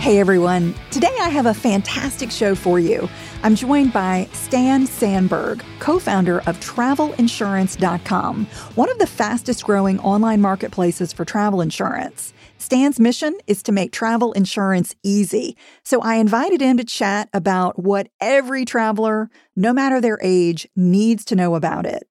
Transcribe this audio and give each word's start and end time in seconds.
Hey 0.00 0.18
everyone, 0.18 0.74
today 0.90 1.14
I 1.20 1.28
have 1.28 1.44
a 1.44 1.52
fantastic 1.52 2.30
show 2.30 2.54
for 2.54 2.80
you. 2.80 3.06
I'm 3.42 3.54
joined 3.54 3.92
by 3.92 4.30
Stan 4.32 4.86
Sandberg, 4.86 5.62
co 5.78 5.98
founder 5.98 6.38
of 6.46 6.58
TravelInsurance.com, 6.58 8.46
one 8.76 8.90
of 8.90 8.98
the 8.98 9.06
fastest 9.06 9.62
growing 9.62 10.00
online 10.00 10.40
marketplaces 10.40 11.12
for 11.12 11.26
travel 11.26 11.60
insurance. 11.60 12.32
Stan's 12.56 12.98
mission 12.98 13.36
is 13.46 13.62
to 13.64 13.72
make 13.72 13.92
travel 13.92 14.32
insurance 14.32 14.96
easy. 15.02 15.54
So 15.84 16.00
I 16.00 16.14
invited 16.14 16.62
him 16.62 16.78
to 16.78 16.84
chat 16.84 17.28
about 17.34 17.78
what 17.78 18.08
every 18.22 18.64
traveler, 18.64 19.28
no 19.54 19.74
matter 19.74 20.00
their 20.00 20.18
age, 20.22 20.66
needs 20.74 21.26
to 21.26 21.36
know 21.36 21.54
about 21.56 21.84
it. 21.84 22.08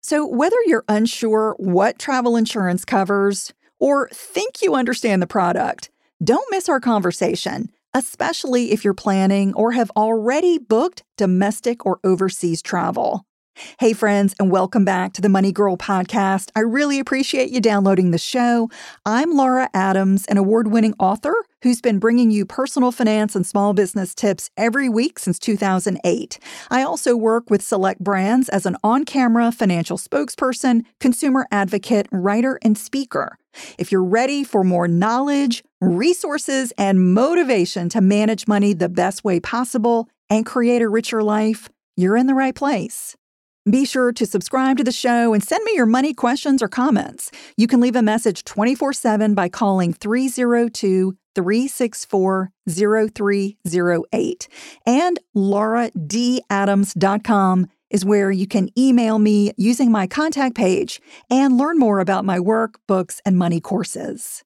So, 0.00 0.26
whether 0.26 0.56
you're 0.64 0.84
unsure 0.88 1.56
what 1.58 1.98
travel 1.98 2.36
insurance 2.36 2.86
covers 2.86 3.52
or 3.78 4.08
think 4.14 4.62
you 4.62 4.74
understand 4.74 5.20
the 5.20 5.26
product, 5.26 5.90
don't 6.22 6.50
miss 6.50 6.68
our 6.68 6.80
conversation, 6.80 7.70
especially 7.92 8.72
if 8.72 8.84
you're 8.84 8.94
planning 8.94 9.52
or 9.54 9.72
have 9.72 9.90
already 9.96 10.58
booked 10.58 11.02
domestic 11.18 11.84
or 11.84 12.00
overseas 12.04 12.62
travel. 12.62 13.26
Hey, 13.78 13.94
friends, 13.94 14.34
and 14.38 14.50
welcome 14.50 14.84
back 14.84 15.14
to 15.14 15.22
the 15.22 15.30
Money 15.30 15.50
Girl 15.50 15.78
podcast. 15.78 16.50
I 16.54 16.60
really 16.60 16.98
appreciate 16.98 17.48
you 17.48 17.58
downloading 17.58 18.10
the 18.10 18.18
show. 18.18 18.68
I'm 19.06 19.34
Laura 19.34 19.70
Adams, 19.72 20.26
an 20.26 20.36
award 20.36 20.68
winning 20.68 20.92
author 20.98 21.34
who's 21.62 21.80
been 21.80 21.98
bringing 21.98 22.30
you 22.30 22.44
personal 22.44 22.92
finance 22.92 23.34
and 23.34 23.46
small 23.46 23.72
business 23.72 24.14
tips 24.14 24.50
every 24.58 24.90
week 24.90 25.18
since 25.18 25.38
2008. 25.38 26.38
I 26.70 26.82
also 26.82 27.16
work 27.16 27.48
with 27.48 27.62
select 27.62 28.04
brands 28.04 28.50
as 28.50 28.66
an 28.66 28.76
on 28.84 29.06
camera 29.06 29.50
financial 29.50 29.96
spokesperson, 29.96 30.84
consumer 31.00 31.46
advocate, 31.50 32.08
writer, 32.12 32.58
and 32.60 32.76
speaker. 32.76 33.38
If 33.78 33.90
you're 33.90 34.04
ready 34.04 34.44
for 34.44 34.64
more 34.64 34.86
knowledge, 34.86 35.64
resources, 35.80 36.74
and 36.76 37.14
motivation 37.14 37.88
to 37.88 38.02
manage 38.02 38.46
money 38.46 38.74
the 38.74 38.90
best 38.90 39.24
way 39.24 39.40
possible 39.40 40.10
and 40.28 40.44
create 40.44 40.82
a 40.82 40.90
richer 40.90 41.22
life, 41.22 41.70
you're 41.96 42.18
in 42.18 42.26
the 42.26 42.34
right 42.34 42.54
place. 42.54 43.16
Be 43.68 43.84
sure 43.84 44.12
to 44.12 44.24
subscribe 44.24 44.76
to 44.76 44.84
the 44.84 44.92
show 44.92 45.34
and 45.34 45.42
send 45.42 45.64
me 45.64 45.72
your 45.74 45.86
money 45.86 46.14
questions 46.14 46.62
or 46.62 46.68
comments. 46.68 47.32
You 47.56 47.66
can 47.66 47.80
leave 47.80 47.96
a 47.96 48.02
message 48.02 48.44
24 48.44 48.92
7 48.92 49.34
by 49.34 49.48
calling 49.48 49.92
302 49.92 51.16
364 51.34 52.52
0308. 52.68 54.48
And 54.86 55.18
lauradadams.com 55.34 57.66
is 57.90 58.04
where 58.04 58.30
you 58.30 58.46
can 58.46 58.70
email 58.78 59.18
me 59.18 59.50
using 59.56 59.90
my 59.90 60.06
contact 60.06 60.54
page 60.54 61.00
and 61.28 61.58
learn 61.58 61.76
more 61.78 61.98
about 61.98 62.24
my 62.24 62.38
work, 62.38 62.78
books, 62.86 63.20
and 63.26 63.36
money 63.36 63.60
courses. 63.60 64.44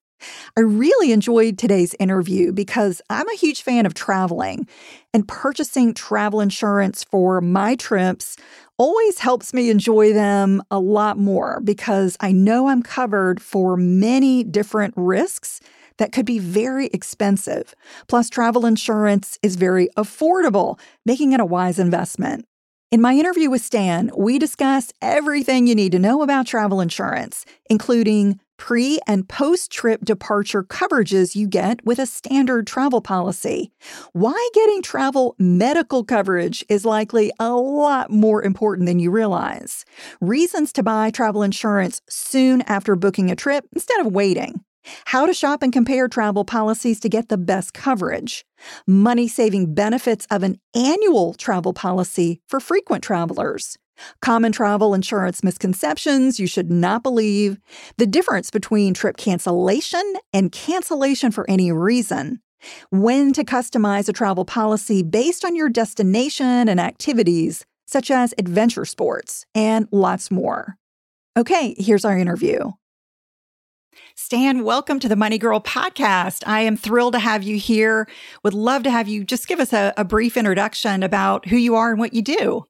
I 0.55 0.61
really 0.61 1.11
enjoyed 1.11 1.57
today's 1.57 1.95
interview 1.99 2.51
because 2.51 3.01
I'm 3.09 3.27
a 3.29 3.35
huge 3.35 3.63
fan 3.63 3.85
of 3.85 3.93
traveling, 3.93 4.67
and 5.13 5.27
purchasing 5.27 5.93
travel 5.93 6.41
insurance 6.41 7.03
for 7.03 7.41
my 7.41 7.75
trips 7.75 8.37
always 8.81 9.19
helps 9.19 9.53
me 9.53 9.69
enjoy 9.69 10.11
them 10.11 10.59
a 10.71 10.79
lot 10.79 11.15
more 11.15 11.61
because 11.63 12.17
I 12.19 12.31
know 12.31 12.67
I'm 12.67 12.81
covered 12.81 13.39
for 13.39 13.77
many 13.77 14.43
different 14.43 14.95
risks 14.97 15.61
that 15.97 16.11
could 16.11 16.25
be 16.25 16.39
very 16.39 16.87
expensive. 16.87 17.75
Plus, 18.07 18.27
travel 18.27 18.65
insurance 18.65 19.37
is 19.43 19.55
very 19.55 19.87
affordable, 19.95 20.79
making 21.05 21.31
it 21.31 21.39
a 21.39 21.45
wise 21.45 21.77
investment. 21.77 22.47
In 22.91 23.01
my 23.01 23.13
interview 23.13 23.51
with 23.51 23.61
Stan, 23.61 24.09
we 24.17 24.39
discuss 24.39 24.91
everything 24.99 25.67
you 25.67 25.75
need 25.75 25.91
to 25.91 25.99
know 25.99 26.23
about 26.23 26.47
travel 26.47 26.81
insurance, 26.81 27.45
including 27.69 28.39
pre 28.61 28.99
and 29.07 29.27
post 29.27 29.71
trip 29.71 30.05
departure 30.05 30.63
coverages 30.63 31.35
you 31.35 31.47
get 31.47 31.83
with 31.83 31.97
a 31.97 32.05
standard 32.05 32.67
travel 32.67 33.01
policy. 33.01 33.71
Why 34.13 34.49
getting 34.53 34.83
travel 34.83 35.33
medical 35.39 36.03
coverage 36.03 36.63
is 36.69 36.85
likely 36.85 37.31
a 37.39 37.55
lot 37.55 38.11
more 38.11 38.43
important 38.43 38.85
than 38.85 38.99
you 38.99 39.09
realize. 39.09 39.83
Reasons 40.21 40.71
to 40.73 40.83
buy 40.83 41.09
travel 41.09 41.41
insurance 41.41 42.03
soon 42.07 42.61
after 42.67 42.95
booking 42.95 43.31
a 43.31 43.35
trip 43.35 43.65
instead 43.73 43.99
of 43.99 44.13
waiting. 44.13 44.63
How 45.05 45.25
to 45.25 45.33
shop 45.33 45.63
and 45.63 45.73
compare 45.73 46.07
travel 46.07 46.45
policies 46.45 46.99
to 46.99 47.09
get 47.09 47.29
the 47.29 47.39
best 47.39 47.73
coverage. 47.73 48.45
Money 48.85 49.27
saving 49.27 49.73
benefits 49.73 50.27
of 50.29 50.43
an 50.43 50.59
annual 50.75 51.33
travel 51.33 51.73
policy 51.73 52.41
for 52.47 52.59
frequent 52.59 53.03
travelers. 53.03 53.79
Common 54.21 54.51
travel 54.51 54.93
insurance 54.93 55.43
misconceptions 55.43 56.39
you 56.39 56.47
should 56.47 56.71
not 56.71 57.03
believe. 57.03 57.59
The 57.97 58.07
difference 58.07 58.51
between 58.51 58.93
trip 58.93 59.17
cancellation 59.17 60.13
and 60.33 60.51
cancellation 60.51 61.31
for 61.31 61.45
any 61.49 61.71
reason. 61.71 62.41
When 62.89 63.33
to 63.33 63.43
customize 63.43 64.07
a 64.07 64.13
travel 64.13 64.45
policy 64.45 65.03
based 65.03 65.43
on 65.43 65.55
your 65.55 65.69
destination 65.69 66.69
and 66.69 66.79
activities, 66.79 67.65
such 67.87 68.11
as 68.11 68.33
adventure 68.37 68.85
sports, 68.85 69.45
and 69.55 69.87
lots 69.91 70.31
more. 70.31 70.77
Okay, 71.37 71.75
here's 71.77 72.05
our 72.05 72.17
interview. 72.17 72.71
Stan, 74.15 74.63
welcome 74.63 74.99
to 74.99 75.09
the 75.09 75.15
Money 75.15 75.37
Girl 75.37 75.59
podcast. 75.59 76.43
I 76.45 76.61
am 76.61 76.77
thrilled 76.77 77.13
to 77.13 77.19
have 77.19 77.43
you 77.43 77.57
here. 77.57 78.07
Would 78.43 78.53
love 78.53 78.83
to 78.83 78.91
have 78.91 79.07
you 79.07 79.23
just 79.23 79.47
give 79.47 79.59
us 79.59 79.73
a, 79.73 79.93
a, 79.97 80.03
brief 80.03 80.37
introduction 80.37 81.03
about 81.03 81.47
who 81.47 81.57
you 81.57 81.75
are 81.75 81.91
and 81.91 81.99
what 81.99 82.13
you 82.13 82.21
do. 82.21 82.65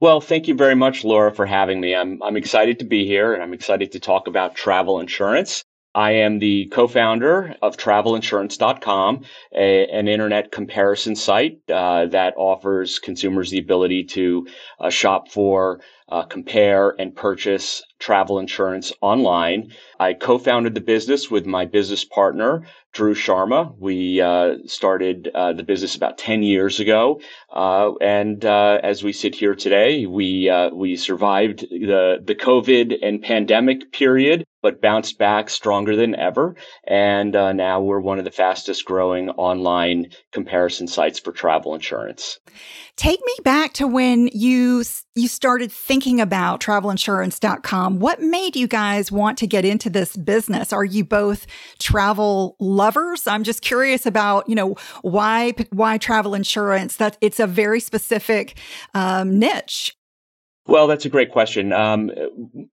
Well, 0.00 0.20
thank 0.20 0.48
you 0.48 0.54
very 0.54 0.74
much, 0.74 1.04
Laura, 1.04 1.32
for 1.32 1.46
having 1.46 1.80
me. 1.80 1.94
I'm, 1.94 2.22
I'm 2.22 2.36
excited 2.36 2.78
to 2.80 2.84
be 2.84 3.06
here 3.06 3.34
and 3.34 3.42
I'm 3.42 3.52
excited 3.52 3.92
to 3.92 4.00
talk 4.00 4.26
about 4.26 4.54
travel 4.54 5.00
insurance. 5.00 5.64
I 5.94 6.12
am 6.12 6.38
the 6.38 6.66
co-founder 6.66 7.56
of 7.62 7.76
TravelInsurance.com, 7.76 9.24
a, 9.52 9.86
an 9.88 10.06
internet 10.06 10.52
comparison 10.52 11.16
site 11.16 11.58
uh, 11.68 12.06
that 12.06 12.34
offers 12.36 12.98
consumers 12.98 13.50
the 13.50 13.58
ability 13.58 14.04
to 14.04 14.46
uh, 14.78 14.90
shop 14.90 15.28
for, 15.28 15.80
uh, 16.08 16.22
compare, 16.22 16.94
and 16.98 17.14
purchase 17.14 17.82
travel 17.98 18.38
insurance 18.38 18.92
online. 19.00 19.72
I 20.00 20.14
co-founded 20.14 20.74
the 20.74 20.80
business 20.80 21.30
with 21.30 21.46
my 21.46 21.64
business 21.64 22.04
partner, 22.04 22.62
Drew 22.92 23.14
Sharma. 23.14 23.74
We 23.78 24.20
uh, 24.20 24.56
started 24.66 25.30
uh, 25.34 25.52
the 25.52 25.62
business 25.62 25.94
about 25.94 26.16
10 26.16 26.42
years 26.42 26.80
ago. 26.80 27.20
Uh, 27.52 27.92
and 28.00 28.44
uh, 28.44 28.80
as 28.82 29.02
we 29.02 29.12
sit 29.12 29.34
here 29.34 29.54
today, 29.54 30.06
we, 30.06 30.48
uh, 30.48 30.70
we 30.70 30.96
survived 30.96 31.60
the, 31.70 32.22
the 32.24 32.34
COVID 32.34 32.98
and 33.02 33.22
pandemic 33.22 33.92
period, 33.92 34.44
but 34.62 34.80
bounced 34.80 35.18
back 35.18 35.50
stronger 35.50 35.96
than 35.96 36.14
ever. 36.14 36.56
And 36.86 37.34
uh, 37.34 37.52
now 37.52 37.80
we're 37.80 38.00
one 38.00 38.18
of 38.18 38.24
the 38.24 38.30
fastest 38.30 38.84
growing 38.84 39.30
online 39.30 40.10
comparison 40.32 40.88
sites 40.88 41.18
for 41.18 41.32
travel 41.32 41.74
insurance. 41.74 42.38
Take 42.96 43.20
me 43.24 43.34
back 43.44 43.72
to 43.74 43.86
when 43.86 44.28
you 44.32 44.82
you 45.14 45.28
started 45.28 45.72
thinking 45.72 46.20
about 46.20 46.60
travelinsurance.com. 46.60 47.98
What 47.98 48.20
made 48.20 48.54
you 48.54 48.68
guys 48.68 49.10
want 49.10 49.38
to 49.38 49.46
get 49.46 49.64
into 49.64 49.90
this 49.90 50.16
business? 50.16 50.72
Are 50.72 50.84
you 50.84 51.04
both 51.04 51.46
travel 51.78 52.56
lovers? 52.60 53.26
I'm 53.26 53.44
just 53.44 53.62
curious 53.62 54.06
about, 54.06 54.48
you 54.48 54.54
know, 54.54 54.76
why 55.02 55.54
why 55.70 55.98
travel 55.98 56.34
insurance? 56.34 56.96
That 56.96 57.16
it's 57.20 57.40
a 57.40 57.46
very 57.46 57.80
specific 57.80 58.58
um, 58.94 59.38
niche. 59.38 59.96
Well, 60.66 60.86
that's 60.86 61.06
a 61.06 61.08
great 61.08 61.32
question. 61.32 61.72
Um, 61.72 62.10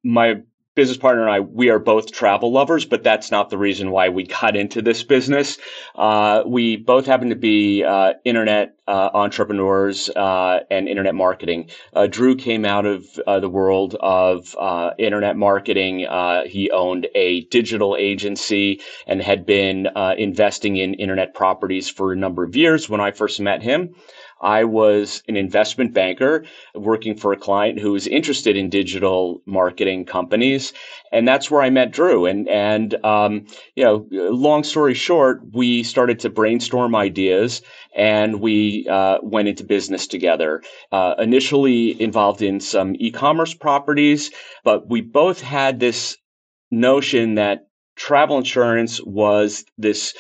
my 0.03 0.41
business 0.75 0.97
partner 0.97 1.23
and 1.23 1.31
I, 1.31 1.39
we 1.39 1.69
are 1.69 1.79
both 1.79 2.11
travel 2.11 2.51
lovers, 2.51 2.85
but 2.85 3.03
that's 3.03 3.31
not 3.31 3.49
the 3.49 3.57
reason 3.57 3.91
why 3.91 4.09
we 4.09 4.23
got 4.23 4.55
into 4.55 4.81
this 4.81 5.03
business. 5.03 5.57
Uh, 5.95 6.43
we 6.45 6.75
both 6.75 7.05
happen 7.05 7.29
to 7.29 7.35
be 7.35 7.83
uh, 7.83 8.13
internet 8.25 8.75
uh, 8.87 9.09
entrepreneurs 9.13 10.09
uh, 10.09 10.59
and 10.69 10.87
internet 10.87 11.15
marketing. 11.15 11.69
Uh, 11.93 12.05
Drew 12.05 12.35
came 12.35 12.65
out 12.65 12.85
of 12.85 13.05
uh, 13.25 13.39
the 13.39 13.49
world 13.49 13.95
of 13.99 14.55
internet 14.99 15.37
marketing. 15.37 16.05
he 16.45 16.69
owned 16.71 17.07
a 17.15 17.45
digital 17.45 17.95
agency 17.97 18.81
and 19.07 19.21
had 19.21 19.45
been 19.45 19.87
investing 20.17 20.77
in 20.77 20.93
internet 20.95 21.33
properties 21.33 21.89
for 21.89 22.11
a 22.11 22.15
number 22.15 22.43
of 22.43 22.55
years 22.55 22.89
when 22.89 23.01
I 23.01 23.11
first 23.11 23.39
met 23.39 23.63
him. 23.63 23.95
I 24.41 24.63
was 24.65 25.23
an 25.27 25.37
investment 25.37 25.93
banker 25.93 26.45
working 26.73 27.15
for 27.15 27.31
a 27.31 27.37
client 27.37 27.79
who 27.79 27.93
was 27.93 28.07
interested 28.07 28.57
in 28.57 28.69
digital 28.69 29.41
marketing 29.45 30.05
companies. 30.05 30.73
And 31.11 31.27
that's 31.27 31.49
where 31.49 31.61
I 31.61 31.69
met 31.69 31.91
Drew. 31.91 32.25
And, 32.25 32.47
and, 32.49 32.93
um, 33.05 33.45
you 33.75 33.83
know, 33.83 34.07
long 34.11 34.63
story 34.63 34.93
short, 34.93 35.41
we 35.53 35.83
started 35.83 36.19
to 36.19 36.29
brainstorm 36.29 36.95
ideas 36.95 37.61
and 37.95 38.41
we 38.41 38.87
uh, 38.89 39.19
went 39.21 39.47
into 39.47 39.63
business 39.63 40.05
together. 40.05 40.61
Uh, 40.91 41.15
initially 41.17 41.99
involved 42.01 42.41
in 42.41 42.59
some 42.59 42.95
e-commerce 42.99 43.53
properties, 43.53 44.31
but 44.63 44.89
we 44.89 45.01
both 45.01 45.41
had 45.41 45.79
this 45.79 46.17
notion 46.71 47.35
that 47.35 47.67
travel 47.95 48.37
insurance 48.37 49.01
was 49.03 49.63
this 49.77 50.13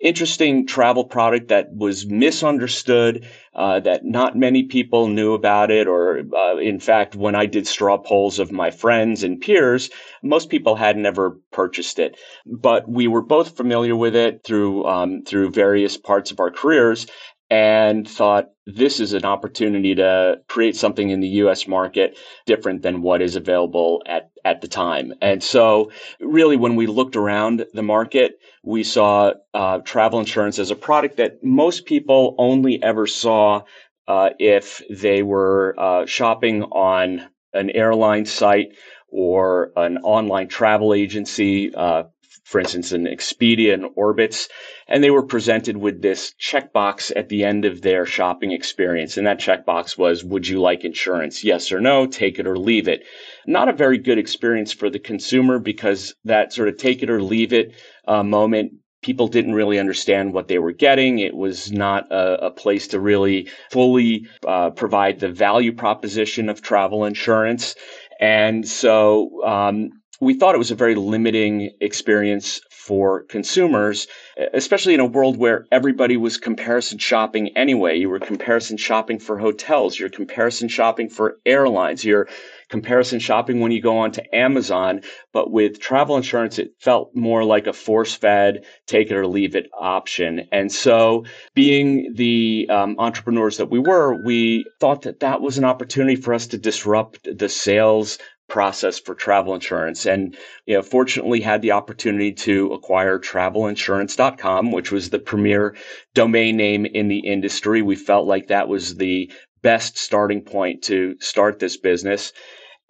interesting 0.00 0.66
travel 0.66 1.04
product 1.04 1.48
that 1.48 1.74
was 1.74 2.06
misunderstood, 2.06 3.26
uh, 3.54 3.80
that 3.80 4.04
not 4.04 4.36
many 4.36 4.62
people 4.64 5.08
knew 5.08 5.34
about 5.34 5.70
it. 5.70 5.88
Or, 5.88 6.22
uh, 6.34 6.56
in 6.58 6.78
fact, 6.78 7.16
when 7.16 7.34
I 7.34 7.46
did 7.46 7.66
straw 7.66 7.98
polls 7.98 8.38
of 8.38 8.52
my 8.52 8.70
friends 8.70 9.24
and 9.24 9.40
peers, 9.40 9.90
most 10.22 10.50
people 10.50 10.76
had 10.76 10.96
never 10.96 11.38
purchased 11.52 11.98
it. 11.98 12.16
But 12.46 12.88
we 12.88 13.08
were 13.08 13.22
both 13.22 13.56
familiar 13.56 13.96
with 13.96 14.14
it 14.14 14.42
through 14.44 14.86
um, 14.86 15.22
through 15.22 15.50
various 15.50 15.96
parts 15.96 16.30
of 16.30 16.40
our 16.40 16.50
careers, 16.50 17.06
and 17.50 18.06
thought 18.06 18.50
this 18.66 19.00
is 19.00 19.14
an 19.14 19.24
opportunity 19.24 19.94
to 19.94 20.36
create 20.48 20.76
something 20.76 21.08
in 21.08 21.20
the 21.20 21.28
US 21.28 21.66
market 21.66 22.18
different 22.44 22.82
than 22.82 23.00
what 23.00 23.22
is 23.22 23.36
available 23.36 24.02
at, 24.06 24.30
at 24.44 24.60
the 24.60 24.68
time. 24.68 25.14
And 25.22 25.42
so, 25.42 25.90
really, 26.20 26.56
when 26.56 26.76
we 26.76 26.86
looked 26.86 27.16
around 27.16 27.64
the 27.72 27.82
market, 27.82 28.38
we 28.62 28.82
saw 28.82 29.32
uh, 29.54 29.78
travel 29.78 30.20
insurance 30.20 30.58
as 30.58 30.70
a 30.70 30.76
product 30.76 31.16
that 31.16 31.42
most 31.42 31.86
people 31.86 32.34
only 32.38 32.82
ever 32.82 33.06
saw 33.06 33.62
uh, 34.06 34.30
if 34.38 34.82
they 34.90 35.22
were 35.22 35.74
uh, 35.78 36.06
shopping 36.06 36.64
on 36.64 37.28
an 37.54 37.70
airline 37.70 38.26
site 38.26 38.72
or 39.08 39.72
an 39.76 39.98
online 39.98 40.48
travel 40.48 40.92
agency, 40.92 41.74
uh, 41.74 42.04
for 42.44 42.60
instance, 42.60 42.92
an 42.92 43.06
Expedia 43.06 43.74
and 43.74 43.94
Orbitz, 43.96 44.48
and 44.86 45.02
they 45.02 45.10
were 45.10 45.22
presented 45.22 45.76
with 45.76 46.02
this 46.02 46.34
checkbox 46.40 47.12
at 47.14 47.28
the 47.28 47.44
end 47.44 47.64
of 47.64 47.82
their 47.82 48.06
shopping 48.06 48.52
experience. 48.52 49.16
And 49.16 49.26
that 49.26 49.40
checkbox 49.40 49.98
was, 49.98 50.24
would 50.24 50.46
you 50.46 50.60
like 50.60 50.84
insurance? 50.84 51.44
Yes 51.44 51.72
or 51.72 51.80
no, 51.80 52.06
take 52.06 52.38
it 52.38 52.46
or 52.46 52.58
leave 52.58 52.88
it. 52.88 53.04
Not 53.46 53.68
a 53.68 53.72
very 53.72 53.98
good 53.98 54.18
experience 54.18 54.72
for 54.72 54.90
the 54.90 54.98
consumer 54.98 55.58
because 55.58 56.14
that 56.24 56.52
sort 56.52 56.68
of 56.68 56.76
take 56.76 57.02
it 57.02 57.10
or 57.10 57.22
leave 57.22 57.52
it 57.52 57.74
uh, 58.06 58.22
moment 58.22 58.72
people 59.02 59.28
didn't 59.28 59.54
really 59.54 59.78
understand 59.78 60.32
what 60.32 60.48
they 60.48 60.58
were 60.58 60.72
getting. 60.72 61.18
It 61.18 61.36
was 61.36 61.70
not 61.70 62.10
a, 62.10 62.46
a 62.46 62.50
place 62.50 62.88
to 62.88 63.00
really 63.00 63.48
fully 63.70 64.26
uh, 64.46 64.70
provide 64.70 65.20
the 65.20 65.30
value 65.30 65.72
proposition 65.72 66.48
of 66.48 66.62
travel 66.62 67.04
insurance. 67.04 67.76
And 68.20 68.66
so 68.66 69.44
um, 69.44 69.90
we 70.20 70.34
thought 70.34 70.54
it 70.54 70.58
was 70.58 70.70
a 70.70 70.76
very 70.76 70.96
limiting 70.96 71.70
experience 71.80 72.60
for 72.70 73.22
consumers, 73.24 74.08
especially 74.52 74.94
in 74.94 75.00
a 75.00 75.06
world 75.06 75.36
where 75.36 75.66
everybody 75.70 76.16
was 76.16 76.38
comparison 76.38 76.98
shopping 76.98 77.56
anyway. 77.56 77.96
You 77.96 78.08
were 78.08 78.18
comparison 78.18 78.76
shopping 78.76 79.20
for 79.20 79.38
hotels, 79.38 79.98
you're 79.98 80.08
comparison 80.08 80.68
shopping 80.68 81.08
for 81.08 81.36
airlines, 81.46 82.04
you're 82.04 82.28
comparison 82.68 83.20
shopping 83.20 83.60
when 83.60 83.70
you 83.70 83.80
go 83.80 83.98
onto 83.98 84.22
Amazon. 84.32 85.02
But 85.32 85.52
with 85.52 85.78
travel 85.78 86.16
insurance, 86.16 86.58
it 86.58 86.72
felt 86.80 87.14
more 87.14 87.44
like 87.44 87.66
a 87.66 87.72
force 87.72 88.14
fed, 88.14 88.64
take 88.86 89.10
it 89.10 89.16
or 89.16 89.26
leave 89.26 89.54
it 89.54 89.68
option. 89.78 90.48
And 90.50 90.72
so, 90.72 91.24
being 91.54 92.14
the 92.14 92.66
um, 92.70 92.96
entrepreneurs 92.98 93.58
that 93.58 93.70
we 93.70 93.78
were, 93.78 94.14
we 94.14 94.64
thought 94.80 95.02
that 95.02 95.20
that 95.20 95.40
was 95.40 95.58
an 95.58 95.64
opportunity 95.64 96.16
for 96.16 96.34
us 96.34 96.48
to 96.48 96.58
disrupt 96.58 97.28
the 97.38 97.48
sales 97.48 98.18
process 98.48 98.98
for 98.98 99.14
travel 99.14 99.54
insurance. 99.54 100.06
And 100.06 100.36
you 100.66 100.74
know 100.74 100.82
fortunately 100.82 101.40
had 101.40 101.62
the 101.62 101.72
opportunity 101.72 102.32
to 102.32 102.72
acquire 102.72 103.18
travelinsurance.com 103.18 104.72
which 104.72 104.90
was 104.90 105.10
the 105.10 105.18
premier 105.18 105.76
domain 106.14 106.56
name 106.56 106.86
in 106.86 107.08
the 107.08 107.20
industry. 107.20 107.82
We 107.82 107.96
felt 107.96 108.26
like 108.26 108.48
that 108.48 108.68
was 108.68 108.96
the 108.96 109.30
best 109.62 109.98
starting 109.98 110.42
point 110.42 110.82
to 110.84 111.16
start 111.20 111.58
this 111.58 111.76
business. 111.76 112.32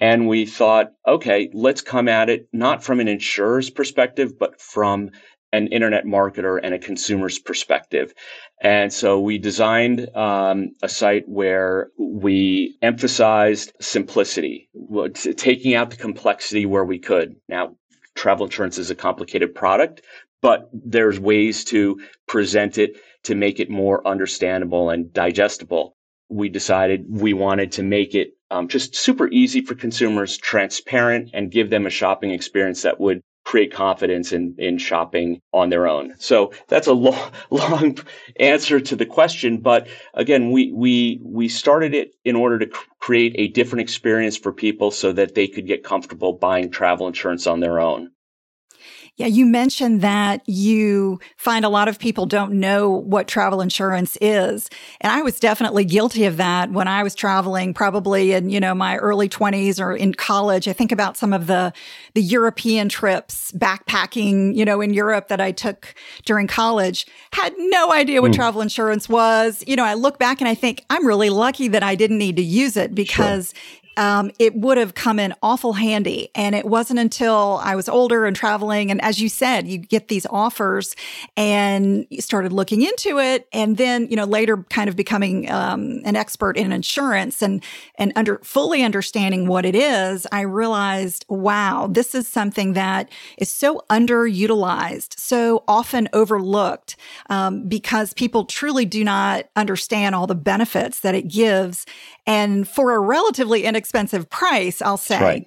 And 0.00 0.28
we 0.28 0.46
thought 0.46 0.92
okay 1.06 1.50
let's 1.52 1.80
come 1.80 2.08
at 2.08 2.30
it 2.30 2.48
not 2.52 2.84
from 2.84 3.00
an 3.00 3.08
insurer's 3.08 3.70
perspective 3.70 4.38
but 4.38 4.60
from 4.60 5.10
an 5.52 5.68
internet 5.68 6.04
marketer 6.04 6.60
and 6.62 6.74
a 6.74 6.78
consumer's 6.78 7.38
perspective. 7.38 8.12
And 8.60 8.92
so 8.92 9.20
we 9.20 9.38
designed 9.38 10.14
um, 10.14 10.70
a 10.82 10.88
site 10.88 11.24
where 11.26 11.90
we 11.98 12.76
emphasized 12.82 13.72
simplicity, 13.80 14.68
taking 15.36 15.74
out 15.74 15.90
the 15.90 15.96
complexity 15.96 16.66
where 16.66 16.84
we 16.84 16.98
could. 16.98 17.36
Now, 17.48 17.76
travel 18.14 18.46
insurance 18.46 18.78
is 18.78 18.90
a 18.90 18.94
complicated 18.94 19.54
product, 19.54 20.02
but 20.42 20.68
there's 20.72 21.18
ways 21.18 21.64
to 21.64 22.00
present 22.26 22.78
it 22.78 22.96
to 23.24 23.34
make 23.34 23.60
it 23.60 23.70
more 23.70 24.06
understandable 24.06 24.90
and 24.90 25.12
digestible. 25.12 25.96
We 26.28 26.48
decided 26.48 27.06
we 27.08 27.32
wanted 27.32 27.72
to 27.72 27.82
make 27.82 28.14
it 28.14 28.32
um, 28.50 28.68
just 28.68 28.94
super 28.94 29.28
easy 29.28 29.60
for 29.60 29.74
consumers, 29.74 30.36
transparent, 30.36 31.30
and 31.32 31.50
give 31.50 31.70
them 31.70 31.86
a 31.86 31.90
shopping 31.90 32.30
experience 32.30 32.82
that 32.82 33.00
would 33.00 33.22
create 33.48 33.72
confidence 33.72 34.30
in, 34.30 34.54
in 34.58 34.76
shopping 34.76 35.40
on 35.54 35.70
their 35.70 35.88
own. 35.88 36.12
So 36.18 36.52
that's 36.68 36.86
a 36.86 36.92
long, 36.92 37.32
long 37.50 37.96
answer 38.38 38.78
to 38.78 38.94
the 38.94 39.06
question. 39.06 39.62
But 39.62 39.88
again, 40.12 40.50
we, 40.50 40.70
we, 40.70 41.18
we 41.22 41.48
started 41.48 41.94
it 41.94 42.10
in 42.26 42.36
order 42.36 42.58
to 42.58 42.66
cr- 42.66 42.84
create 42.98 43.34
a 43.38 43.48
different 43.48 43.80
experience 43.80 44.36
for 44.36 44.52
people 44.52 44.90
so 44.90 45.12
that 45.12 45.34
they 45.34 45.48
could 45.48 45.66
get 45.66 45.82
comfortable 45.82 46.34
buying 46.34 46.70
travel 46.70 47.06
insurance 47.06 47.46
on 47.46 47.60
their 47.60 47.80
own. 47.80 48.10
Yeah, 49.18 49.26
you 49.26 49.46
mentioned 49.46 50.00
that 50.02 50.48
you 50.48 51.18
find 51.36 51.64
a 51.64 51.68
lot 51.68 51.88
of 51.88 51.98
people 51.98 52.24
don't 52.24 52.52
know 52.52 52.88
what 52.88 53.26
travel 53.26 53.60
insurance 53.60 54.16
is. 54.20 54.70
And 55.00 55.12
I 55.12 55.22
was 55.22 55.40
definitely 55.40 55.84
guilty 55.84 56.24
of 56.24 56.36
that 56.36 56.70
when 56.70 56.86
I 56.86 57.02
was 57.02 57.16
traveling 57.16 57.74
probably 57.74 58.30
in, 58.30 58.48
you 58.48 58.60
know, 58.60 58.76
my 58.76 58.96
early 58.96 59.28
20s 59.28 59.80
or 59.80 59.92
in 59.92 60.14
college. 60.14 60.68
I 60.68 60.72
think 60.72 60.92
about 60.92 61.16
some 61.16 61.32
of 61.32 61.48
the 61.48 61.72
the 62.14 62.22
European 62.22 62.88
trips, 62.88 63.50
backpacking, 63.52 64.54
you 64.54 64.64
know, 64.64 64.80
in 64.80 64.94
Europe 64.94 65.26
that 65.28 65.40
I 65.40 65.50
took 65.50 65.96
during 66.24 66.46
college. 66.46 67.04
Had 67.32 67.54
no 67.58 67.92
idea 67.92 68.22
what 68.22 68.30
mm. 68.30 68.36
travel 68.36 68.60
insurance 68.60 69.08
was. 69.08 69.64
You 69.66 69.74
know, 69.74 69.84
I 69.84 69.94
look 69.94 70.20
back 70.20 70.40
and 70.40 70.46
I 70.46 70.54
think 70.54 70.84
I'm 70.90 71.04
really 71.04 71.30
lucky 71.30 71.66
that 71.66 71.82
I 71.82 71.96
didn't 71.96 72.18
need 72.18 72.36
to 72.36 72.42
use 72.42 72.76
it 72.76 72.94
because 72.94 73.50
sure 73.50 73.87
um, 73.98 74.30
it 74.38 74.54
would 74.54 74.78
have 74.78 74.94
come 74.94 75.18
in 75.18 75.34
awful 75.42 75.72
handy. 75.72 76.30
And 76.36 76.54
it 76.54 76.64
wasn't 76.64 77.00
until 77.00 77.60
I 77.64 77.74
was 77.74 77.88
older 77.88 78.26
and 78.26 78.36
traveling. 78.36 78.92
And 78.92 79.02
as 79.02 79.20
you 79.20 79.28
said, 79.28 79.66
you 79.66 79.76
get 79.76 80.06
these 80.06 80.24
offers 80.30 80.94
and 81.36 82.06
you 82.08 82.22
started 82.22 82.52
looking 82.52 82.82
into 82.82 83.18
it. 83.18 83.48
And 83.52 83.76
then, 83.76 84.06
you 84.08 84.14
know, 84.14 84.24
later 84.24 84.58
kind 84.70 84.88
of 84.88 84.94
becoming 84.94 85.50
um, 85.50 86.00
an 86.04 86.14
expert 86.14 86.56
in 86.56 86.70
insurance 86.70 87.42
and, 87.42 87.62
and 87.96 88.12
under 88.14 88.38
fully 88.44 88.84
understanding 88.84 89.48
what 89.48 89.66
it 89.66 89.74
is, 89.74 90.28
I 90.30 90.42
realized, 90.42 91.24
wow, 91.28 91.88
this 91.90 92.14
is 92.14 92.28
something 92.28 92.74
that 92.74 93.10
is 93.36 93.52
so 93.52 93.82
underutilized, 93.90 95.18
so 95.18 95.64
often 95.66 96.08
overlooked 96.12 96.94
um, 97.30 97.66
because 97.68 98.14
people 98.14 98.44
truly 98.44 98.84
do 98.84 99.02
not 99.02 99.46
understand 99.56 100.14
all 100.14 100.28
the 100.28 100.36
benefits 100.36 101.00
that 101.00 101.16
it 101.16 101.26
gives. 101.26 101.84
And 102.28 102.68
for 102.68 102.94
a 102.94 102.98
relatively 103.00 103.64
inexpensive 103.64 104.28
price, 104.28 104.82
I'll 104.82 104.98
say, 104.98 105.20
right. 105.20 105.46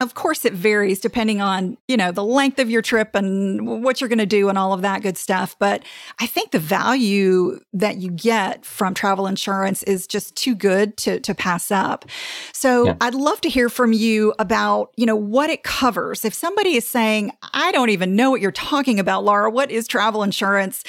Of 0.00 0.14
course, 0.14 0.46
it 0.46 0.54
varies 0.54 0.98
depending 0.98 1.42
on, 1.42 1.76
you 1.86 1.96
know, 1.96 2.10
the 2.10 2.24
length 2.24 2.58
of 2.58 2.70
your 2.70 2.80
trip 2.80 3.14
and 3.14 3.84
what 3.84 4.00
you're 4.00 4.08
going 4.08 4.18
to 4.18 4.24
do 4.24 4.48
and 4.48 4.56
all 4.56 4.72
of 4.72 4.80
that 4.80 5.02
good 5.02 5.18
stuff. 5.18 5.54
But 5.58 5.82
I 6.18 6.26
think 6.26 6.52
the 6.52 6.58
value 6.58 7.60
that 7.74 7.98
you 7.98 8.10
get 8.10 8.64
from 8.64 8.94
travel 8.94 9.26
insurance 9.26 9.82
is 9.82 10.06
just 10.06 10.34
too 10.36 10.54
good 10.54 10.96
to, 10.98 11.20
to 11.20 11.34
pass 11.34 11.70
up. 11.70 12.06
So 12.54 12.86
yeah. 12.86 12.96
I'd 13.02 13.14
love 13.14 13.42
to 13.42 13.50
hear 13.50 13.68
from 13.68 13.92
you 13.92 14.32
about, 14.38 14.90
you 14.96 15.04
know, 15.04 15.16
what 15.16 15.50
it 15.50 15.64
covers. 15.64 16.24
If 16.24 16.32
somebody 16.32 16.76
is 16.76 16.88
saying, 16.88 17.32
I 17.52 17.70
don't 17.70 17.90
even 17.90 18.16
know 18.16 18.30
what 18.30 18.40
you're 18.40 18.52
talking 18.52 18.98
about, 18.98 19.22
Laura, 19.22 19.50
what 19.50 19.70
is 19.70 19.86
travel 19.86 20.22
insurance? 20.22 20.82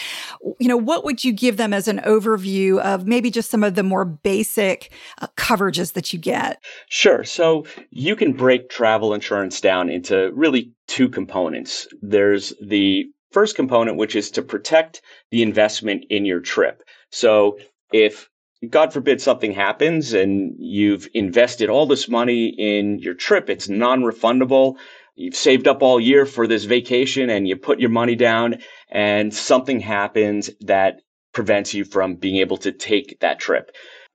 You 0.58 0.70
know, 0.70 0.78
what 0.78 1.04
would 1.04 1.26
you 1.26 1.34
give 1.34 1.58
them 1.58 1.74
as 1.74 1.90
an 1.90 2.00
overview 2.06 2.80
of 2.80 3.06
maybe 3.06 3.30
just 3.30 3.52
some 3.52 3.64
of 3.64 3.76
the 3.76 3.84
more 3.84 4.06
basic 4.06 4.94
uh, 5.22 5.28
coverages 5.36 5.94
that 5.94 6.14
you 6.14 6.20
get? 6.20 6.64
Sure. 6.88 7.26
So 7.26 7.66
you 7.90 8.16
can 8.16 8.32
break 8.32 8.70
travel 8.70 9.01
travel 9.02 9.16
insurance 9.16 9.60
down 9.62 9.90
into 9.90 10.32
really 10.36 10.72
two 10.86 11.10
components. 11.10 11.88
There's 12.04 12.54
the 12.62 13.06
first 13.32 13.56
component, 13.56 13.98
which 13.98 14.16
is 14.16 14.30
to 14.32 14.44
protect 14.44 15.02
the 15.32 15.42
investment 15.42 16.06
in 16.12 16.24
your 16.24 16.40
trip. 16.40 16.84
So 17.10 17.58
if 17.92 18.30
God 18.70 18.94
forbid 18.94 19.20
something 19.20 19.54
happens 19.54 20.14
and 20.14 20.54
you've 20.60 21.08
invested 21.16 21.68
all 21.68 21.88
this 21.88 22.08
money 22.08 22.50
in 22.50 23.00
your 23.00 23.16
trip, 23.16 23.50
it's 23.50 23.68
non 23.68 24.04
refundable. 24.04 24.76
You've 25.16 25.36
saved 25.36 25.68
up 25.68 25.82
all 25.82 26.00
year 26.00 26.28
for 26.28 26.46
this 26.46 26.66
vacation 26.66 27.32
and 27.32 27.48
you 27.48 27.56
put 27.56 27.80
your 27.80 27.90
money 27.90 28.16
down 28.16 28.60
and 28.92 29.34
something 29.34 29.80
happens 29.80 30.52
that 30.60 31.02
prevents 31.34 31.74
you 31.74 31.86
from 31.86 32.18
being 32.18 32.38
able 32.38 32.58
to 32.58 32.72
take 32.72 33.20
that 33.22 33.40
trip 33.40 33.72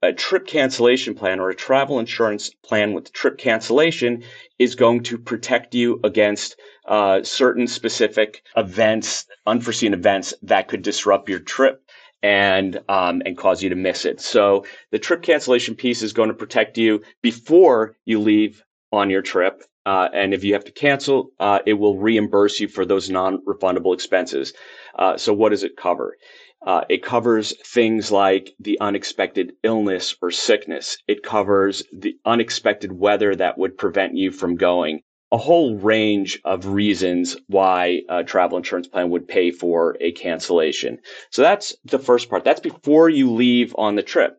a 0.07 0.13
trip 0.13 0.47
cancellation 0.47 1.15
plan 1.15 1.41
or 1.41 1.51
a 1.51 1.55
travel 1.55 1.99
insurance 1.99 2.51
plan 2.65 2.93
with 2.95 3.13
trip 3.13 3.37
cancellation 3.39 4.23
is 4.59 4.75
going 4.75 5.03
to 5.03 5.19
protect 5.19 5.75
you 5.75 6.01
against 6.05 6.57
uh, 6.89 7.23
certain 7.23 7.67
specific 7.67 8.43
events, 8.57 9.27
unforeseen 9.47 9.93
events 9.93 10.35
that 10.43 10.69
could 10.69 10.83
disrupt 10.83 11.29
your 11.29 11.41
trip 11.41 11.83
and 12.23 12.81
um, 12.89 13.23
and 13.27 13.37
cause 13.37 13.63
you 13.63 13.69
to 13.69 13.77
miss 13.77 14.05
it. 14.05 14.21
So 14.21 14.65
the 14.93 14.99
trip 14.99 15.23
cancellation 15.23 15.75
piece 15.75 16.03
is 16.03 16.13
going 16.13 16.31
to 16.31 16.35
protect 16.35 16.79
you 16.79 17.03
before 17.23 17.97
you 18.05 18.21
leave 18.21 18.65
on 18.93 19.11
your 19.11 19.23
trip. 19.23 19.63
uh, 19.87 20.09
and 20.13 20.35
if 20.35 20.43
you 20.43 20.53
have 20.53 20.65
to 20.65 20.73
cancel, 20.73 21.31
uh, 21.39 21.61
it 21.65 21.75
will 21.75 21.97
reimburse 21.97 22.59
you 22.59 22.67
for 22.67 22.85
those 22.85 23.09
non-refundable 23.09 23.95
expenses. 23.95 24.53
Uh, 24.99 25.17
so 25.17 25.33
what 25.33 25.51
does 25.51 25.63
it 25.63 25.77
cover? 25.77 26.17
Uh, 26.67 26.85
it 26.89 27.03
covers 27.03 27.55
things 27.65 28.11
like 28.11 28.53
the 28.59 28.77
unexpected 28.81 29.53
illness 29.63 30.17
or 30.21 30.33
sickness. 30.33 30.99
It 31.07 31.23
covers 31.23 31.85
the 31.97 32.17
unexpected 32.25 32.91
weather 32.91 33.37
that 33.37 33.57
would 33.57 33.79
prevent 33.79 34.17
you 34.17 34.33
from 34.33 34.57
going. 34.57 35.03
A 35.31 35.37
whole 35.37 35.77
range 35.77 36.41
of 36.45 36.67
reasons 36.67 37.37
why 37.47 38.03
a 38.09 38.25
travel 38.25 38.59
insurance 38.59 38.89
plan 38.89 39.11
would 39.11 39.29
pay 39.29 39.53
for 39.53 39.97
a 40.01 40.11
cancellation. 40.13 40.99
So 41.31 41.43
that's 41.43 41.77
the 41.85 42.01
first 42.01 42.29
part. 42.29 42.43
That's 42.43 42.61
before 42.61 43.09
you 43.09 43.33
leave 43.33 43.75
on 43.79 43.95
the 43.95 44.03
trip. 44.03 44.39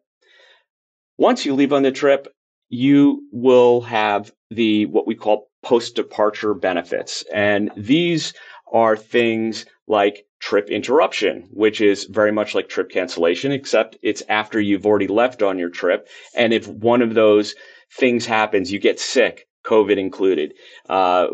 Once 1.17 1.46
you 1.46 1.55
leave 1.55 1.74
on 1.74 1.84
the 1.84 1.91
trip, 1.91 2.27
you 2.69 3.24
will 3.31 3.81
have 3.81 4.31
the 4.50 4.86
what 4.88 5.07
we 5.07 5.15
call 5.15 5.48
post 5.63 5.96
departure 5.96 6.53
benefits. 6.53 7.24
And 7.34 7.72
these 7.75 8.34
are 8.72 8.98
things 8.98 9.65
like 9.88 10.26
trip 10.39 10.70
interruption, 10.70 11.48
which 11.51 11.82
is 11.82 12.06
very 12.06 12.32
much 12.32 12.53
like 12.53 12.70
trip 12.70 12.89
cancellation, 12.89 13.51
except 13.51 13.98
it's 14.01 14.24
after 14.29 14.60
you've 14.60 14.86
already 14.86 15.08
left 15.08 15.41
on 15.41 15.58
your 15.58 15.70
trip. 15.70 16.08
And 16.36 16.53
if 16.53 16.67
one 16.67 17.01
of 17.01 17.13
those 17.13 17.56
things 17.98 18.25
happens, 18.25 18.72
you 18.72 18.79
get 18.79 19.00
sick, 19.00 19.47
COVID 19.68 19.98
included. 19.98 20.54
Uh, 20.88 21.28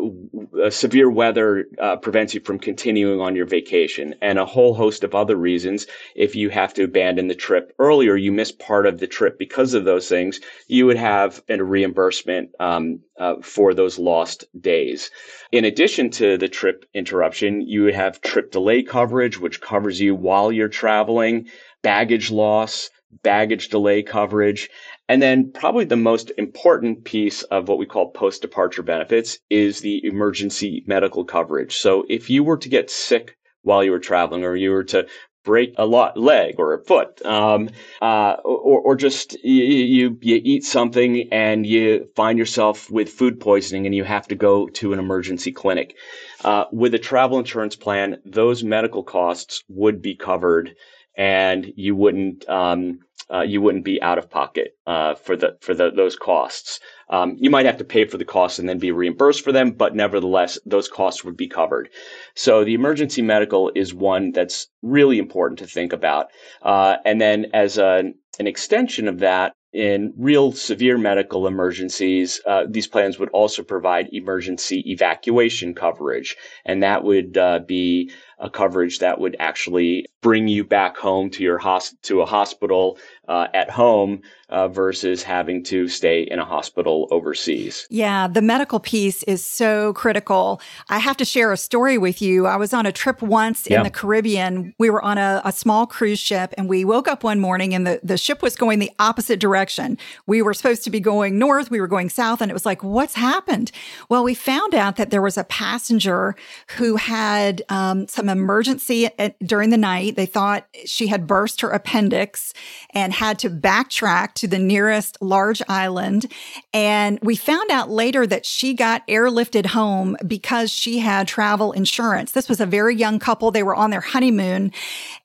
severe 0.68 1.08
weather 1.08 1.66
uh, 1.80 1.96
prevents 1.96 2.34
you 2.34 2.40
from 2.40 2.58
continuing 2.58 3.20
on 3.20 3.36
your 3.36 3.46
vacation, 3.46 4.14
and 4.20 4.38
a 4.38 4.44
whole 4.44 4.74
host 4.74 5.04
of 5.04 5.14
other 5.14 5.36
reasons. 5.36 5.86
If 6.16 6.34
you 6.34 6.50
have 6.50 6.74
to 6.74 6.84
abandon 6.84 7.28
the 7.28 7.34
trip 7.34 7.72
earlier, 7.78 8.16
you 8.16 8.32
miss 8.32 8.50
part 8.50 8.86
of 8.86 8.98
the 8.98 9.06
trip 9.06 9.38
because 9.38 9.74
of 9.74 9.84
those 9.84 10.08
things, 10.08 10.40
you 10.66 10.86
would 10.86 10.96
have 10.96 11.42
a 11.48 11.62
reimbursement 11.62 12.50
um, 12.58 13.00
uh, 13.18 13.36
for 13.40 13.72
those 13.72 13.98
lost 13.98 14.44
days. 14.60 15.10
In 15.52 15.64
addition 15.64 16.10
to 16.10 16.36
the 16.36 16.48
trip 16.48 16.84
interruption, 16.94 17.60
you 17.60 17.84
would 17.84 17.94
have 17.94 18.20
trip 18.20 18.50
delay 18.50 18.82
coverage, 18.82 19.38
which 19.38 19.60
covers 19.60 20.00
you 20.00 20.14
while 20.14 20.50
you're 20.50 20.68
traveling, 20.68 21.46
baggage 21.82 22.30
loss, 22.32 22.90
baggage 23.22 23.68
delay 23.68 24.02
coverage, 24.02 24.68
and 25.08 25.20
then 25.20 25.52
probably 25.52 25.84
the 25.84 25.96
most 25.96 26.32
important 26.38 27.04
piece 27.04 27.42
of 27.44 27.68
what 27.68 27.78
we 27.78 27.86
call 27.86 28.10
post 28.10 28.42
departure 28.42 28.82
benefits 28.82 29.38
is 29.50 29.80
the 29.80 30.04
emergency 30.04 30.82
medical 30.86 31.24
coverage. 31.24 31.76
So 31.76 32.04
if 32.08 32.30
you 32.30 32.42
were 32.42 32.58
to 32.58 32.68
get 32.68 32.90
sick 32.90 33.36
while 33.62 33.84
you 33.84 33.90
were 33.90 33.98
traveling 33.98 34.44
or 34.44 34.56
you 34.56 34.70
were 34.70 34.84
to 34.84 35.06
break 35.44 35.74
a 35.76 35.84
lot, 35.84 36.16
leg 36.16 36.54
or 36.58 36.72
a 36.72 36.82
foot, 36.82 37.24
um, 37.26 37.68
uh, 38.00 38.36
or, 38.44 38.80
or 38.80 38.96
just 38.96 39.34
you, 39.44 39.62
you, 39.62 40.18
you 40.22 40.40
eat 40.42 40.64
something 40.64 41.28
and 41.30 41.66
you 41.66 42.08
find 42.16 42.38
yourself 42.38 42.90
with 42.90 43.10
food 43.10 43.38
poisoning 43.40 43.84
and 43.84 43.94
you 43.94 44.04
have 44.04 44.26
to 44.28 44.34
go 44.34 44.68
to 44.68 44.94
an 44.94 44.98
emergency 44.98 45.52
clinic. 45.52 45.96
Uh, 46.42 46.64
with 46.72 46.94
a 46.94 46.98
travel 46.98 47.38
insurance 47.38 47.76
plan, 47.76 48.16
those 48.24 48.64
medical 48.64 49.02
costs 49.02 49.62
would 49.68 50.00
be 50.00 50.16
covered 50.16 50.74
and 51.16 51.72
you 51.76 51.94
wouldn't 51.94 52.48
um, 52.48 53.00
uh, 53.32 53.42
you 53.42 53.60
wouldn't 53.60 53.84
be 53.84 54.00
out 54.02 54.18
of 54.18 54.30
pocket 54.30 54.76
uh, 54.86 55.14
for 55.14 55.36
the 55.36 55.56
for 55.60 55.74
the, 55.74 55.90
those 55.90 56.16
costs. 56.16 56.80
Um, 57.10 57.36
you 57.38 57.50
might 57.50 57.66
have 57.66 57.76
to 57.78 57.84
pay 57.84 58.04
for 58.06 58.18
the 58.18 58.24
costs 58.24 58.58
and 58.58 58.68
then 58.68 58.78
be 58.78 58.90
reimbursed 58.90 59.42
for 59.42 59.52
them, 59.52 59.72
but 59.72 59.94
nevertheless, 59.94 60.58
those 60.64 60.88
costs 60.88 61.24
would 61.24 61.36
be 61.36 61.48
covered. 61.48 61.88
So 62.34 62.64
the 62.64 62.74
emergency 62.74 63.22
medical 63.22 63.70
is 63.74 63.94
one 63.94 64.32
that's 64.32 64.68
really 64.82 65.18
important 65.18 65.58
to 65.58 65.66
think 65.66 65.92
about. 65.92 66.26
Uh, 66.62 66.96
and 67.04 67.20
then 67.20 67.46
as 67.52 67.78
a, 67.78 68.12
an 68.38 68.46
extension 68.46 69.06
of 69.08 69.18
that, 69.18 69.52
in 69.74 70.14
real 70.16 70.52
severe 70.52 70.96
medical 70.96 71.48
emergencies, 71.48 72.40
uh, 72.46 72.64
these 72.70 72.86
plans 72.86 73.18
would 73.18 73.28
also 73.30 73.62
provide 73.64 74.08
emergency 74.12 74.84
evacuation 74.86 75.74
coverage, 75.74 76.36
and 76.64 76.82
that 76.84 77.02
would 77.02 77.36
uh, 77.36 77.58
be 77.66 78.10
a 78.44 78.50
coverage 78.50 78.98
that 78.98 79.18
would 79.18 79.34
actually 79.40 80.06
bring 80.20 80.46
you 80.48 80.62
back 80.62 80.96
home 80.98 81.30
to 81.30 81.42
your 81.42 81.58
hos- 81.58 81.94
to 82.02 82.20
a 82.20 82.26
hospital 82.26 82.98
uh, 83.26 83.48
at 83.54 83.70
home 83.70 84.20
uh, 84.50 84.68
versus 84.68 85.22
having 85.22 85.64
to 85.64 85.88
stay 85.88 86.22
in 86.22 86.38
a 86.38 86.44
hospital 86.44 87.08
overseas. 87.10 87.86
Yeah, 87.90 88.28
the 88.28 88.42
medical 88.42 88.78
piece 88.78 89.22
is 89.22 89.42
so 89.42 89.94
critical. 89.94 90.60
I 90.90 90.98
have 90.98 91.16
to 91.16 91.24
share 91.24 91.50
a 91.52 91.56
story 91.56 91.96
with 91.96 92.20
you. 92.20 92.46
I 92.46 92.56
was 92.56 92.74
on 92.74 92.84
a 92.84 92.92
trip 92.92 93.22
once 93.22 93.66
yeah. 93.68 93.78
in 93.78 93.82
the 93.82 93.90
Caribbean. 93.90 94.74
We 94.78 94.90
were 94.90 95.02
on 95.02 95.16
a, 95.16 95.40
a, 95.44 95.52
small 95.52 95.86
cruise 95.86 96.18
ship 96.18 96.52
and 96.58 96.68
we 96.68 96.84
woke 96.84 97.08
up 97.08 97.24
one 97.24 97.40
morning 97.40 97.74
and 97.74 97.86
the, 97.86 98.00
the 98.02 98.18
ship 98.18 98.42
was 98.42 98.56
going 98.56 98.80
the 98.80 98.90
opposite 98.98 99.40
direction. 99.40 99.96
We 100.26 100.42
were 100.42 100.52
supposed 100.52 100.84
to 100.84 100.90
be 100.90 101.00
going 101.00 101.38
north, 101.38 101.70
we 101.70 101.80
were 101.80 101.88
going 101.88 102.10
south, 102.10 102.42
and 102.42 102.50
it 102.50 102.54
was 102.54 102.66
like, 102.66 102.82
what's 102.82 103.14
happened? 103.14 103.72
Well, 104.10 104.22
we 104.22 104.34
found 104.34 104.74
out 104.74 104.96
that 104.96 105.10
there 105.10 105.22
was 105.22 105.38
a 105.38 105.44
passenger 105.44 106.36
who 106.76 106.96
had 106.96 107.62
um, 107.70 108.06
some 108.08 108.28
emergency 108.34 109.08
at, 109.18 109.38
during 109.38 109.70
the 109.70 109.76
night. 109.76 110.16
They 110.16 110.26
thought 110.26 110.66
she 110.84 111.06
had 111.06 111.26
burst 111.26 111.60
her 111.60 111.70
appendix 111.70 112.52
and 112.90 113.12
had 113.12 113.38
to 113.40 113.50
backtrack 113.50 114.34
to 114.34 114.48
the 114.48 114.58
nearest 114.58 115.16
large 115.20 115.62
island. 115.68 116.30
And 116.72 117.18
we 117.22 117.36
found 117.36 117.70
out 117.70 117.90
later 117.90 118.26
that 118.26 118.44
she 118.44 118.74
got 118.74 119.06
airlifted 119.06 119.66
home 119.66 120.16
because 120.26 120.70
she 120.70 120.98
had 120.98 121.28
travel 121.28 121.72
insurance. 121.72 122.32
This 122.32 122.48
was 122.48 122.60
a 122.60 122.66
very 122.66 122.94
young 122.94 123.18
couple. 123.18 123.50
They 123.50 123.62
were 123.62 123.74
on 123.74 123.90
their 123.90 124.00
honeymoon 124.00 124.72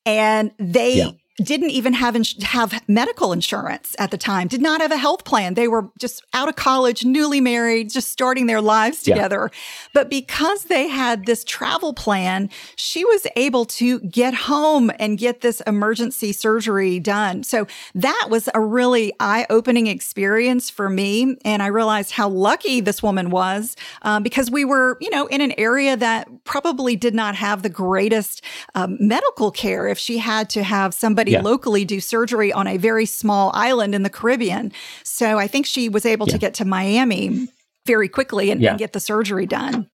and 0.05 0.51
they 0.57 0.95
yeah 0.95 1.11
didn't 1.43 1.71
even 1.71 1.93
have 1.93 2.15
ins- 2.15 2.41
have 2.43 2.81
medical 2.87 3.33
insurance 3.33 3.95
at 3.99 4.11
the 4.11 4.17
time. 4.17 4.47
Did 4.47 4.61
not 4.61 4.81
have 4.81 4.91
a 4.91 4.97
health 4.97 5.25
plan. 5.25 5.53
They 5.53 5.67
were 5.67 5.89
just 5.99 6.23
out 6.33 6.49
of 6.49 6.55
college, 6.55 7.03
newly 7.05 7.41
married, 7.41 7.89
just 7.89 8.11
starting 8.11 8.47
their 8.47 8.61
lives 8.61 9.03
together. 9.03 9.49
Yeah. 9.51 9.59
But 9.93 10.09
because 10.09 10.65
they 10.65 10.87
had 10.87 11.25
this 11.25 11.43
travel 11.43 11.93
plan, 11.93 12.49
she 12.75 13.03
was 13.05 13.25
able 13.35 13.65
to 13.65 13.99
get 14.01 14.33
home 14.33 14.91
and 14.99 15.17
get 15.17 15.41
this 15.41 15.61
emergency 15.61 16.31
surgery 16.31 16.99
done. 16.99 17.43
So 17.43 17.67
that 17.95 18.27
was 18.29 18.49
a 18.53 18.61
really 18.61 19.13
eye-opening 19.19 19.87
experience 19.87 20.69
for 20.69 20.89
me, 20.89 21.37
and 21.45 21.61
I 21.63 21.67
realized 21.67 22.11
how 22.11 22.29
lucky 22.29 22.81
this 22.81 23.01
woman 23.01 23.29
was 23.29 23.75
um, 24.01 24.23
because 24.23 24.51
we 24.51 24.65
were, 24.65 24.97
you 25.01 25.09
know, 25.09 25.27
in 25.27 25.41
an 25.41 25.53
area 25.57 25.97
that 25.97 26.38
probably 26.49 26.95
did 26.95 27.13
not 27.13 27.35
have 27.35 27.61
the 27.61 27.69
greatest 27.69 28.43
um, 28.73 28.97
medical 28.99 29.51
care. 29.51 29.87
If 29.87 29.99
she 29.99 30.17
had 30.17 30.49
to 30.49 30.63
have 30.63 30.95
somebody 30.95 31.33
yeah. 31.33 31.41
locally 31.41 31.85
do 31.85 31.99
surgery 31.99 32.51
on 32.51 32.65
a 32.65 32.77
very 32.77 33.05
small 33.05 33.51
island 33.53 33.93
in 33.93 34.01
the 34.01 34.09
Caribbean. 34.09 34.71
So 35.03 35.37
I 35.37 35.45
think 35.45 35.67
she 35.67 35.89
was 35.89 36.07
able 36.07 36.27
yeah. 36.27 36.33
to 36.33 36.37
get 36.39 36.55
to 36.55 36.65
Miami 36.65 37.47
very 37.85 38.09
quickly 38.09 38.49
and, 38.49 38.61
yeah. 38.61 38.71
and, 38.71 38.79
get 38.79 38.93
the 38.93 38.99
surgery 38.99 39.45
done. 39.45 39.91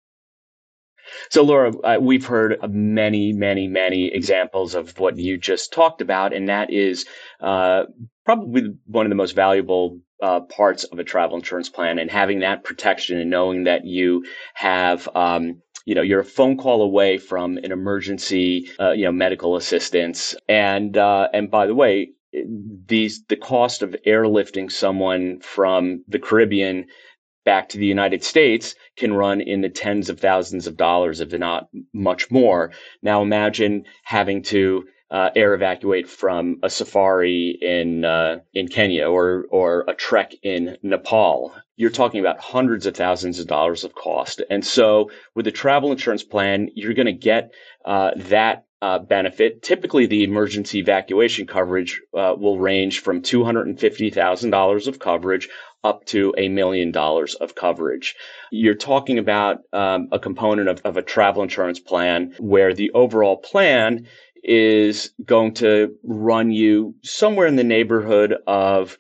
So, 1.31 1.43
Laura, 1.43 1.73
uh, 1.79 1.99
we've 2.01 2.27
heard 2.27 2.59
many, 2.71 3.33
many, 3.33 3.67
many 3.67 4.13
examples 4.13 4.75
of 4.75 4.99
what 4.99 5.19
you 5.19 5.39
just 5.39 5.73
talked 5.73 6.01
about, 6.01 6.33
and 6.35 6.49
that 6.49 6.71
is 6.71 7.07
uh, 7.41 7.85
probably 8.25 8.75
one 8.87 9.07
of 9.07 9.11
the 9.11 9.17
most 9.17 9.35
valuable 9.35 10.01
uh, 10.23 10.41
parts 10.41 10.85
of 10.85 10.99
a 10.99 11.05
travel 11.05 11.37
insurance 11.37 11.69
plan, 11.69 11.99
and 11.99 12.11
having 12.11 12.41
that 12.41 12.65
protection 12.65 13.19
and 13.19 13.31
knowing 13.31 13.65
that 13.65 13.85
you 13.85 14.25
have 14.55 15.09
um, 15.15 15.61
you 15.85 15.95
know, 15.95 16.03
you're 16.03 16.21
a 16.21 16.25
phone 16.25 16.57
call 16.57 16.83
away 16.83 17.19
from 17.19 17.57
an 17.59 17.73
emergency, 17.73 18.71
uh, 18.81 18.93
you 18.93 19.05
know, 19.05 19.13
medical 19.13 19.57
assistance. 19.57 20.35
And, 20.49 20.97
uh, 20.97 21.29
and 21.33 21.51
by 21.51 21.67
the 21.67 21.75
way, 21.75 22.13
these, 22.87 23.25
the 23.29 23.37
cost 23.37 23.83
of 23.83 23.97
airlifting 24.07 24.71
someone 24.71 25.41
from 25.41 26.05
the 26.09 26.19
Caribbean 26.19 26.87
back 27.45 27.69
to 27.71 27.79
the 27.79 27.87
United 27.87 28.23
States 28.23 28.75
can 28.97 29.13
run 29.13 29.41
in 29.41 29.61
the 29.61 29.69
tens 29.69 30.09
of 30.09 30.21
thousands 30.21 30.67
of 30.67 30.77
dollars, 30.77 31.21
if 31.21 31.33
not 31.33 31.69
much 31.93 32.31
more. 32.31 32.71
Now 33.03 33.23
imagine 33.23 33.85
having 34.05 34.43
to 34.45 34.85
uh, 35.13 35.31
air 35.37 35.53
evacuate 35.53 36.09
from 36.09 36.59
a 36.63 36.71
safari 36.71 37.59
in 37.61 38.05
uh, 38.05 38.39
in 38.55 38.67
Kenya 38.67 39.07
or 39.07 39.45
or 39.51 39.85
a 39.87 39.95
trek 39.95 40.33
in 40.43 40.79
Nepal. 40.83 41.55
You're 41.77 41.91
talking 41.91 42.21
about 42.21 42.41
hundreds 42.41 42.87
of 42.87 42.97
thousands 42.97 43.39
of 43.39 43.47
dollars 43.47 43.85
of 43.85 43.95
cost, 43.95 44.43
and 44.49 44.65
so 44.65 45.11
with 45.35 45.45
the 45.45 45.53
travel 45.53 45.93
insurance 45.93 46.25
plan, 46.25 46.71
you're 46.75 46.95
going 46.95 47.07
to 47.07 47.13
get 47.13 47.53
uh, 47.85 48.13
that 48.17 48.65
uh, 48.81 48.99
benefit. 48.99 49.63
Typically, 49.63 50.07
the 50.07 50.25
emergency 50.25 50.79
evacuation 50.79 51.47
coverage 51.47 52.01
uh, 52.17 52.35
will 52.37 52.59
range 52.59 53.01
from 53.01 53.21
two 53.21 53.45
hundred 53.45 53.67
and 53.67 53.79
fifty 53.79 54.09
thousand 54.09 54.51
dollars 54.51 54.89
of 54.89 54.99
coverage 54.99 55.49
up 55.85 56.05
to 56.07 56.35
a 56.39 56.49
million 56.49 56.91
dollars 56.91 57.35
of 57.35 57.55
coverage. 57.55 58.15
You're 58.51 58.75
talking 58.75 59.19
about 59.19 59.59
um, 59.73 60.09
a 60.13 60.19
component 60.19 60.69
of, 60.69 60.81
of 60.85 60.97
a 60.97 61.03
travel 61.03 61.43
insurance 61.43 61.81
plan 61.81 62.35
where 62.39 62.73
the 62.73 62.93
overall 62.93 63.37
plan 63.37 64.07
is 64.43 65.13
going 65.25 65.55
to 65.55 65.95
run 66.03 66.51
you 66.51 66.95
somewhere 67.03 67.47
in 67.47 67.57
the 67.57 67.65
neighborhood 67.65 68.35
of 68.47 68.99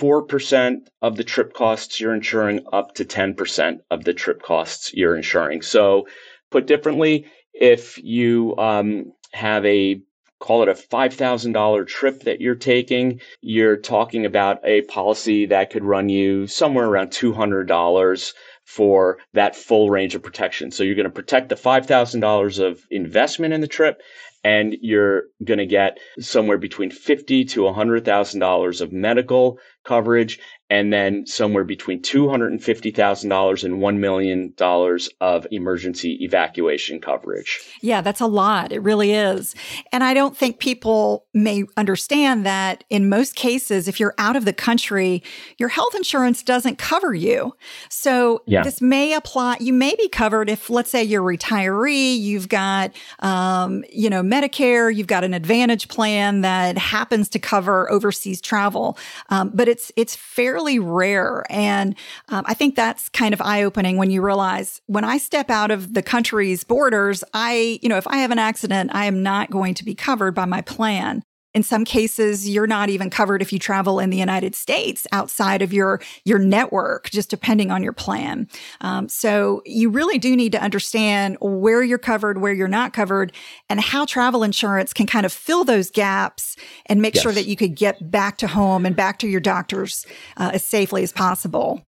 4% 0.00 0.86
of 1.02 1.16
the 1.16 1.24
trip 1.24 1.52
costs 1.52 2.00
you're 2.00 2.14
insuring 2.14 2.60
up 2.72 2.94
to 2.94 3.04
10% 3.04 3.80
of 3.90 4.04
the 4.04 4.14
trip 4.14 4.42
costs 4.42 4.92
you're 4.94 5.16
insuring. 5.16 5.62
So, 5.62 6.06
put 6.50 6.66
differently, 6.66 7.26
if 7.52 7.98
you 8.02 8.56
um, 8.56 9.12
have 9.32 9.64
a 9.64 10.00
call 10.40 10.62
it 10.62 10.68
a 10.70 10.72
$5,000 10.72 11.86
trip 11.86 12.22
that 12.22 12.40
you're 12.40 12.54
taking, 12.54 13.20
you're 13.42 13.76
talking 13.76 14.24
about 14.24 14.58
a 14.64 14.80
policy 14.82 15.46
that 15.46 15.68
could 15.68 15.84
run 15.84 16.08
you 16.08 16.46
somewhere 16.46 16.86
around 16.86 17.10
$200 17.10 18.32
for 18.64 19.18
that 19.34 19.54
full 19.54 19.90
range 19.90 20.14
of 20.14 20.22
protection. 20.22 20.70
So 20.70 20.82
you're 20.82 20.94
going 20.94 21.04
to 21.04 21.10
protect 21.10 21.50
the 21.50 21.56
$5,000 21.56 22.66
of 22.66 22.86
investment 22.90 23.52
in 23.52 23.60
the 23.60 23.68
trip 23.68 24.00
and 24.42 24.76
you're 24.80 25.24
going 25.44 25.58
to 25.58 25.66
get 25.66 25.98
somewhere 26.18 26.58
between 26.58 26.90
fifty 26.90 27.44
to 27.44 27.70
hundred 27.72 28.04
thousand 28.04 28.40
dollars 28.40 28.80
of 28.80 28.92
medical 28.92 29.58
coverage, 29.84 30.38
and 30.70 30.92
then 30.92 31.26
somewhere 31.26 31.64
between 31.64 32.00
two 32.00 32.28
hundred 32.28 32.52
and 32.52 32.62
fifty 32.62 32.90
thousand 32.90 33.28
dollars 33.28 33.64
and 33.64 33.80
one 33.80 34.00
million 34.00 34.54
dollars 34.56 35.10
of 35.20 35.46
emergency 35.50 36.24
evacuation 36.24 37.00
coverage. 37.00 37.60
Yeah, 37.80 38.00
that's 38.00 38.20
a 38.20 38.26
lot. 38.26 38.72
It 38.72 38.82
really 38.82 39.12
is, 39.12 39.54
and 39.90 40.04
I 40.04 40.14
don't 40.14 40.36
think 40.36 40.60
people 40.60 41.26
may 41.34 41.64
understand 41.76 42.46
that 42.46 42.84
in 42.88 43.08
most 43.08 43.34
cases, 43.34 43.88
if 43.88 43.98
you're 43.98 44.14
out 44.18 44.36
of 44.36 44.44
the 44.44 44.52
country, 44.52 45.22
your 45.58 45.68
health 45.68 45.94
insurance 45.96 46.42
doesn't 46.42 46.78
cover 46.78 47.12
you. 47.12 47.54
So 47.88 48.42
yeah. 48.46 48.62
this 48.62 48.80
may 48.80 49.14
apply. 49.14 49.56
You 49.58 49.72
may 49.72 49.96
be 49.96 50.08
covered 50.08 50.48
if, 50.48 50.70
let's 50.70 50.90
say, 50.90 51.02
you're 51.02 51.28
a 51.28 51.36
retiree, 51.36 52.16
you've 52.16 52.48
got, 52.48 52.92
um, 53.18 53.84
you 53.92 54.08
know 54.08 54.22
Medicare, 54.22 54.94
you've 54.94 55.06
got 55.06 55.24
an 55.24 55.34
Advantage 55.34 55.88
plan 55.88 56.42
that 56.42 56.78
happens 56.78 57.28
to 57.30 57.38
cover 57.38 57.90
overseas 57.90 58.40
travel, 58.40 58.96
um, 59.30 59.50
but 59.54 59.66
it's 59.66 59.90
it's 59.96 60.14
fairly 60.14 60.59
rare, 60.78 61.44
and 61.50 61.94
um, 62.28 62.44
I 62.46 62.54
think 62.54 62.76
that's 62.76 63.08
kind 63.08 63.34
of 63.34 63.40
eye 63.40 63.62
opening 63.62 63.96
when 63.96 64.10
you 64.10 64.22
realize 64.22 64.80
when 64.86 65.04
I 65.04 65.18
step 65.18 65.50
out 65.50 65.70
of 65.70 65.94
the 65.94 66.02
country's 66.02 66.64
borders, 66.64 67.24
I 67.34 67.78
you 67.82 67.88
know 67.88 67.96
if 67.96 68.06
I 68.06 68.18
have 68.18 68.30
an 68.30 68.38
accident, 68.38 68.90
I 68.92 69.06
am 69.06 69.22
not 69.22 69.50
going 69.50 69.74
to 69.74 69.84
be 69.84 69.94
covered 69.94 70.34
by 70.34 70.44
my 70.44 70.60
plan. 70.60 71.22
In 71.52 71.64
some 71.64 71.84
cases, 71.84 72.48
you're 72.48 72.68
not 72.68 72.90
even 72.90 73.10
covered 73.10 73.42
if 73.42 73.52
you 73.52 73.58
travel 73.58 73.98
in 73.98 74.10
the 74.10 74.16
United 74.16 74.54
States 74.54 75.06
outside 75.10 75.62
of 75.62 75.72
your 75.72 76.00
your 76.24 76.38
network, 76.38 77.10
just 77.10 77.28
depending 77.28 77.72
on 77.72 77.82
your 77.82 77.92
plan. 77.92 78.48
Um, 78.80 79.08
so 79.08 79.60
you 79.66 79.90
really 79.90 80.18
do 80.18 80.36
need 80.36 80.52
to 80.52 80.62
understand 80.62 81.36
where 81.40 81.82
you're 81.82 81.98
covered, 81.98 82.40
where 82.40 82.52
you're 82.52 82.68
not 82.68 82.92
covered, 82.92 83.32
and 83.68 83.80
how 83.80 84.04
travel 84.04 84.44
insurance 84.44 84.92
can 84.92 85.06
kind 85.06 85.26
of 85.26 85.32
fill 85.32 85.64
those 85.64 85.90
gaps 85.90 86.56
and 86.86 87.02
make 87.02 87.14
yes. 87.14 87.22
sure 87.22 87.32
that 87.32 87.46
you 87.46 87.56
could 87.56 87.74
get 87.74 88.10
back 88.10 88.38
to 88.38 88.46
home 88.46 88.86
and 88.86 88.94
back 88.94 89.18
to 89.18 89.28
your 89.28 89.40
doctors 89.40 90.06
uh, 90.36 90.50
as 90.54 90.64
safely 90.64 91.02
as 91.02 91.12
possible. 91.12 91.82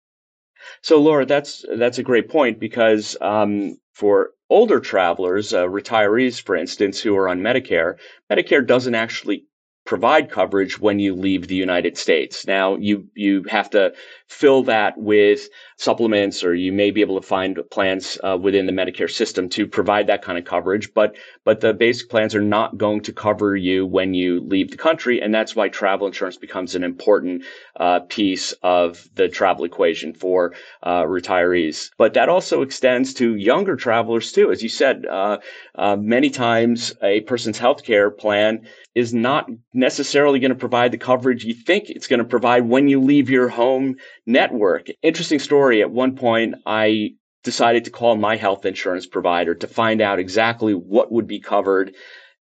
So, 0.81 0.99
Laura, 0.99 1.25
that's 1.25 1.65
that's 1.75 1.97
a 1.97 2.03
great 2.03 2.29
point 2.29 2.59
because 2.59 3.15
um, 3.21 3.77
for 3.93 4.31
older 4.49 4.79
travelers, 4.79 5.53
uh, 5.53 5.65
retirees, 5.65 6.41
for 6.41 6.55
instance, 6.55 6.99
who 6.99 7.15
are 7.15 7.29
on 7.29 7.41
Medicare, 7.41 7.95
Medicare 8.31 8.65
doesn't 8.65 8.95
actually 8.95 9.45
provide 9.85 10.29
coverage 10.29 10.79
when 10.79 10.99
you 10.99 11.15
leave 11.15 11.47
the 11.47 11.55
United 11.55 11.97
States. 11.97 12.47
Now 12.47 12.75
you 12.75 13.07
you 13.15 13.43
have 13.43 13.69
to 13.71 13.93
fill 14.33 14.63
that 14.63 14.97
with 14.97 15.47
supplements, 15.77 16.43
or 16.43 16.55
you 16.55 16.71
may 16.71 16.91
be 16.91 17.01
able 17.01 17.19
to 17.19 17.27
find 17.27 17.59
plans 17.69 18.17
uh, 18.23 18.37
within 18.39 18.65
the 18.65 18.71
Medicare 18.71 19.09
system 19.09 19.49
to 19.49 19.67
provide 19.67 20.07
that 20.07 20.21
kind 20.21 20.37
of 20.37 20.45
coverage. 20.45 20.93
But 20.93 21.15
but 21.43 21.61
the 21.61 21.73
basic 21.73 22.09
plans 22.09 22.33
are 22.33 22.41
not 22.41 22.77
going 22.77 23.01
to 23.01 23.13
cover 23.13 23.55
you 23.55 23.85
when 23.85 24.13
you 24.13 24.41
leave 24.41 24.71
the 24.71 24.77
country, 24.77 25.21
and 25.21 25.33
that's 25.33 25.55
why 25.55 25.69
travel 25.69 26.07
insurance 26.07 26.37
becomes 26.37 26.73
an 26.75 26.83
important 26.83 27.43
uh, 27.79 27.99
piece 28.01 28.53
of 28.63 29.07
the 29.15 29.29
travel 29.29 29.65
equation 29.65 30.13
for 30.13 30.53
uh, 30.81 31.03
retirees. 31.03 31.91
But 31.97 32.13
that 32.15 32.29
also 32.29 32.61
extends 32.61 33.13
to 33.15 33.35
younger 33.35 33.75
travelers 33.75 34.31
too, 34.31 34.51
as 34.51 34.63
you 34.63 34.69
said. 34.69 35.05
Uh, 35.05 35.37
uh, 35.75 35.95
many 35.95 36.29
times, 36.29 36.93
a 37.01 37.21
person's 37.21 37.59
healthcare 37.59 38.15
plan 38.15 38.67
is 38.95 39.13
not 39.13 39.49
necessarily 39.73 40.39
going 40.39 40.49
to 40.49 40.55
provide 40.55 40.91
the 40.91 40.97
coverage 40.97 41.43
you 41.43 41.53
think 41.53 41.89
it's 41.89 42.07
going 42.07 42.19
to 42.19 42.25
provide 42.25 42.67
when 42.67 42.87
you 42.87 43.01
leave 43.01 43.29
your 43.29 43.49
home 43.49 43.95
network. 44.25 44.87
Interesting 45.01 45.39
story. 45.39 45.81
At 45.81 45.91
one 45.91 46.15
point, 46.15 46.55
I 46.65 47.11
decided 47.43 47.85
to 47.85 47.91
call 47.91 48.15
my 48.15 48.35
health 48.37 48.65
insurance 48.65 49.05
provider 49.05 49.53
to 49.55 49.67
find 49.67 50.01
out 50.01 50.19
exactly 50.19 50.73
what 50.73 51.11
would 51.11 51.27
be 51.27 51.39
covered 51.39 51.93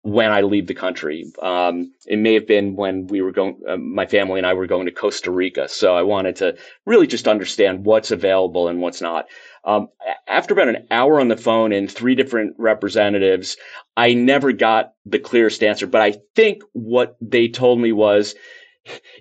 when 0.04 0.32
I 0.32 0.40
leave 0.40 0.66
the 0.66 0.74
country. 0.74 1.24
Um, 1.40 1.92
it 2.06 2.18
may 2.18 2.34
have 2.34 2.46
been 2.46 2.74
when 2.74 3.06
we 3.06 3.22
were 3.22 3.30
going, 3.30 3.60
uh, 3.68 3.76
my 3.76 4.06
family 4.06 4.38
and 4.38 4.46
I 4.46 4.54
were 4.54 4.66
going 4.66 4.86
to 4.86 4.92
Costa 4.92 5.30
Rica. 5.30 5.68
So 5.68 5.94
I 5.94 6.02
wanted 6.02 6.36
to 6.36 6.56
really 6.86 7.06
just 7.06 7.28
understand 7.28 7.84
what's 7.84 8.10
available 8.10 8.66
and 8.66 8.80
what's 8.80 9.00
not. 9.00 9.26
Um, 9.64 9.88
after 10.26 10.54
about 10.54 10.68
an 10.68 10.88
hour 10.90 11.20
on 11.20 11.28
the 11.28 11.36
phone 11.36 11.72
and 11.72 11.88
three 11.88 12.16
different 12.16 12.56
representatives, 12.58 13.56
I 13.96 14.14
never 14.14 14.52
got 14.52 14.92
the 15.06 15.20
clearest 15.20 15.62
answer. 15.62 15.86
But 15.86 16.02
I 16.02 16.14
think 16.34 16.62
what 16.72 17.16
they 17.20 17.46
told 17.46 17.78
me 17.80 17.92
was 17.92 18.34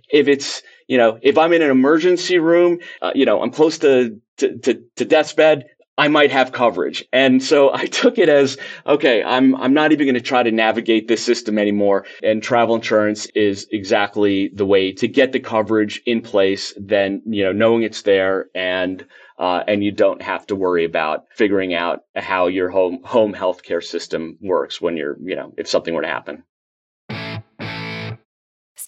if 0.09 0.27
it's, 0.27 0.63
you 0.91 0.97
know, 0.97 1.17
if 1.21 1.37
I'm 1.37 1.53
in 1.53 1.61
an 1.61 1.71
emergency 1.71 2.37
room, 2.37 2.79
uh, 3.01 3.13
you 3.15 3.23
know, 3.25 3.41
I'm 3.41 3.51
close 3.51 3.77
to, 3.77 4.19
to, 4.39 4.57
to, 4.57 4.83
to 4.97 5.05
death's 5.05 5.31
bed, 5.31 5.67
I 5.97 6.09
might 6.09 6.31
have 6.31 6.51
coverage. 6.51 7.05
And 7.13 7.41
so 7.41 7.73
I 7.73 7.85
took 7.85 8.17
it 8.17 8.27
as, 8.27 8.57
okay, 8.85 9.23
I'm, 9.23 9.55
I'm 9.55 9.73
not 9.73 9.93
even 9.93 10.05
going 10.05 10.15
to 10.15 10.19
try 10.21 10.43
to 10.43 10.51
navigate 10.51 11.07
this 11.07 11.23
system 11.23 11.57
anymore. 11.57 12.05
And 12.21 12.43
travel 12.43 12.75
insurance 12.75 13.25
is 13.27 13.67
exactly 13.71 14.49
the 14.53 14.65
way 14.65 14.91
to 14.91 15.07
get 15.07 15.31
the 15.31 15.39
coverage 15.39 16.01
in 16.05 16.19
place, 16.19 16.73
then, 16.75 17.21
you 17.25 17.45
know, 17.45 17.53
knowing 17.53 17.83
it's 17.83 18.01
there 18.01 18.47
and, 18.53 19.05
uh, 19.39 19.63
and 19.69 19.85
you 19.85 19.93
don't 19.93 20.21
have 20.21 20.45
to 20.47 20.57
worry 20.57 20.83
about 20.83 21.23
figuring 21.33 21.73
out 21.73 22.01
how 22.17 22.47
your 22.47 22.69
home 22.69 22.99
home 23.05 23.33
healthcare 23.33 23.81
system 23.81 24.37
works 24.41 24.81
when 24.81 24.97
you're, 24.97 25.15
you 25.23 25.37
know, 25.37 25.53
if 25.57 25.69
something 25.69 25.93
were 25.93 26.01
to 26.01 26.07
happen. 26.09 26.43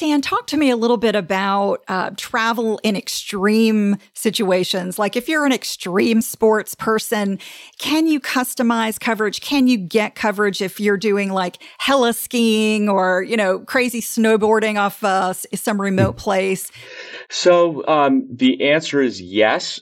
Stan, 0.04 0.20
talk 0.20 0.48
to 0.48 0.58
me 0.58 0.70
a 0.70 0.76
little 0.76 0.98
bit 0.98 1.16
about 1.16 1.82
uh, 1.88 2.10
travel 2.18 2.78
in 2.84 2.98
extreme 2.98 3.96
situations. 4.14 5.00
Like 5.00 5.16
if 5.16 5.30
you're 5.30 5.46
an 5.46 5.54
extreme 5.54 6.20
sports 6.20 6.76
person, 6.76 7.40
can 7.78 8.06
you 8.06 8.20
customize 8.20 9.00
coverage? 9.00 9.40
Can 9.40 9.68
you 9.68 9.78
get 9.78 10.14
coverage 10.14 10.62
if 10.62 10.78
you're 10.78 10.98
doing 10.98 11.32
like 11.32 11.64
heli 11.78 12.12
skiing 12.12 12.90
or, 12.90 13.24
you 13.24 13.38
know, 13.38 13.60
crazy 13.60 14.02
snowboarding 14.02 14.78
off 14.78 15.02
uh, 15.06 15.32
some 15.32 15.80
remote 15.80 16.18
place? 16.18 16.70
So 17.30 17.88
um, 17.88 18.28
the 18.30 18.72
answer 18.72 19.02
is 19.02 19.22
yes 19.22 19.80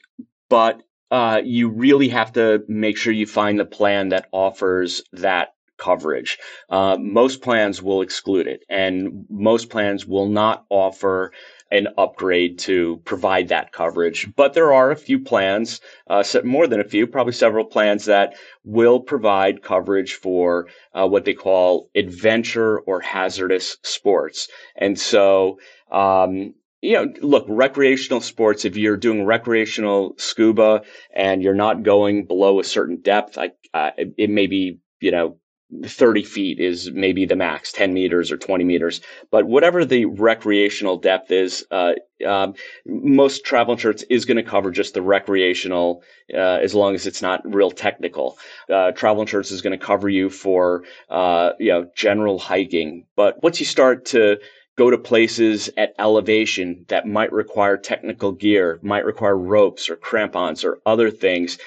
but 0.49 0.83
uh, 1.09 1.41
you 1.43 1.69
really 1.69 2.09
have 2.09 2.31
to 2.33 2.63
make 2.67 2.95
sure 2.95 3.11
you 3.11 3.25
find 3.25 3.59
the 3.59 3.65
plan 3.65 4.09
that 4.09 4.27
offers 4.31 5.01
that 5.13 5.55
coverage. 5.81 6.37
Uh, 6.69 6.95
most 6.99 7.41
plans 7.41 7.81
will 7.81 8.01
exclude 8.01 8.47
it, 8.47 8.63
and 8.69 9.25
most 9.29 9.69
plans 9.69 10.05
will 10.05 10.29
not 10.29 10.65
offer 10.69 11.33
an 11.71 11.87
upgrade 11.97 12.59
to 12.59 13.01
provide 13.05 13.47
that 13.47 13.71
coverage. 13.71 14.27
But 14.35 14.53
there 14.53 14.73
are 14.73 14.91
a 14.91 14.95
few 14.95 15.19
plans, 15.19 15.79
uh, 16.07 16.23
more 16.43 16.67
than 16.67 16.81
a 16.81 16.89
few, 16.93 17.07
probably 17.07 17.33
several 17.33 17.65
plans 17.65 18.05
that 18.05 18.35
will 18.63 18.99
provide 18.99 19.63
coverage 19.63 20.13
for 20.15 20.67
uh, 20.93 21.07
what 21.07 21.25
they 21.25 21.33
call 21.33 21.89
adventure 21.95 22.79
or 22.79 22.99
hazardous 22.99 23.77
sports. 23.83 24.49
And 24.75 24.99
so, 24.99 25.59
um, 25.91 26.53
you 26.81 26.93
know, 26.93 27.13
look, 27.21 27.45
recreational 27.47 28.21
sports, 28.21 28.65
if 28.65 28.75
you're 28.75 28.97
doing 28.97 29.25
recreational 29.25 30.15
scuba 30.17 30.81
and 31.15 31.41
you're 31.41 31.53
not 31.53 31.83
going 31.83 32.25
below 32.25 32.59
a 32.59 32.63
certain 32.63 32.99
depth, 33.01 33.37
I, 33.37 33.51
uh, 33.73 33.91
it 33.97 34.29
may 34.29 34.47
be, 34.47 34.79
you 34.99 35.11
know, 35.11 35.37
30 35.85 36.23
feet 36.23 36.59
is 36.59 36.91
maybe 36.91 37.25
the 37.25 37.35
max, 37.35 37.71
10 37.71 37.93
meters 37.93 38.31
or 38.31 38.37
20 38.37 38.63
meters. 38.63 39.01
But 39.29 39.45
whatever 39.45 39.85
the 39.85 40.05
recreational 40.05 40.97
depth 40.97 41.31
is, 41.31 41.65
uh, 41.71 41.93
um, 42.25 42.55
most 42.85 43.45
travel 43.45 43.73
insurance 43.73 44.03
is 44.03 44.25
going 44.25 44.37
to 44.37 44.43
cover 44.43 44.71
just 44.71 44.93
the 44.93 45.01
recreational, 45.01 46.03
uh, 46.33 46.37
as 46.37 46.75
long 46.75 46.93
as 46.93 47.07
it's 47.07 47.21
not 47.21 47.41
real 47.45 47.71
technical. 47.71 48.37
Uh, 48.71 48.91
travel 48.91 49.21
insurance 49.21 49.51
is 49.51 49.61
going 49.61 49.77
to 49.77 49.85
cover 49.85 50.09
you 50.09 50.29
for, 50.29 50.83
uh, 51.09 51.51
you 51.59 51.71
know, 51.71 51.89
general 51.95 52.37
hiking. 52.37 53.05
But 53.15 53.41
once 53.41 53.59
you 53.59 53.65
start 53.65 54.05
to, 54.07 54.39
go 54.77 54.89
to 54.89 54.97
places 54.97 55.69
at 55.77 55.93
elevation 55.99 56.85
that 56.87 57.05
might 57.05 57.31
require 57.31 57.77
technical 57.77 58.31
gear, 58.31 58.79
might 58.81 59.05
require 59.05 59.37
ropes 59.37 59.89
or 59.89 59.95
crampons 59.95 60.63
or 60.63 60.79
other 60.85 61.11
things, 61.11 61.57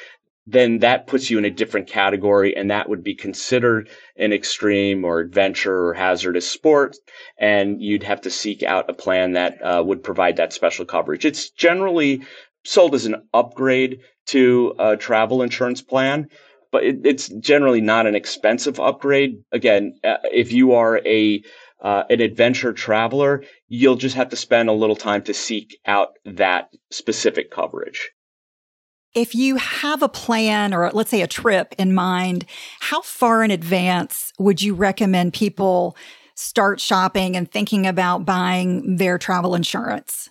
then 0.47 0.79
that 0.81 1.07
puts 1.07 1.31
you 1.31 1.39
in 1.39 1.45
a 1.45 1.51
different 1.51 1.87
category 1.87 2.55
and 2.55 2.71
that 2.71 2.89
would 2.89 3.03
be 3.03 3.15
considered 3.15 3.89
an 4.17 4.33
extreme 4.33 5.05
or 5.05 5.21
adventure 5.21 5.87
or 5.89 5.95
hazardous 5.95 6.47
sport. 6.47 6.97
And 7.39 7.81
you'd 7.81 8.03
have 8.03 8.21
to 8.23 8.31
seek 8.31 8.63
out 8.63 8.91
a 8.91 8.95
plan 8.95 9.33
that 9.33 9.59
uh, 9.63 9.83
would 9.85 10.03
provide 10.03 10.37
that 10.37 10.53
special 10.53 10.85
coverage. 10.85 11.25
It's 11.25 11.51
generally 11.51 12.23
sold 12.65 12.95
as 12.95 13.07
an 13.07 13.27
upgrade 13.33 14.01
to 14.27 14.75
a 14.79 14.97
travel 14.97 15.43
insurance 15.43 15.81
plan. 15.81 16.29
But 16.71 16.85
it, 16.85 16.97
it's 17.05 17.29
generally 17.29 17.81
not 17.81 18.07
an 18.07 18.17
expensive 18.17 18.81
upgrade. 18.81 19.45
Again, 19.53 19.95
uh, 20.03 20.17
if 20.25 20.53
you 20.53 20.73
are 20.73 20.99
a 21.07 21.43
uh, 21.81 22.05
an 22.09 22.21
adventure 22.21 22.73
traveler, 22.73 23.45
you'll 23.69 23.97
just 23.97 24.17
have 24.17 24.31
to 24.31 24.37
spend 24.37 24.69
a 24.69 24.73
little 24.73 24.97
time 24.97 25.23
to 25.23 25.35
seek 25.35 25.79
out 25.87 26.15
that 26.25 26.71
specific 26.91 27.51
coverage. 27.51 28.11
If 29.15 29.35
you 29.35 29.57
have 29.57 30.03
a 30.03 30.09
plan 30.09 30.75
or 30.75 30.91
let's 30.93 31.11
say 31.11 31.23
a 31.23 31.29
trip 31.29 31.75
in 31.79 31.95
mind, 31.95 32.45
how 32.81 33.01
far 33.03 33.45
in 33.45 33.53
advance 33.53 34.33
would 34.39 34.61
you 34.61 34.75
recommend 34.75 35.35
people 35.35 35.97
start 36.35 36.81
shopping 36.81 37.37
and 37.37 37.49
thinking 37.49 37.87
about 37.87 38.25
buying 38.25 38.97
their 38.97 39.19
travel 39.19 39.55
insurance? 39.55 40.31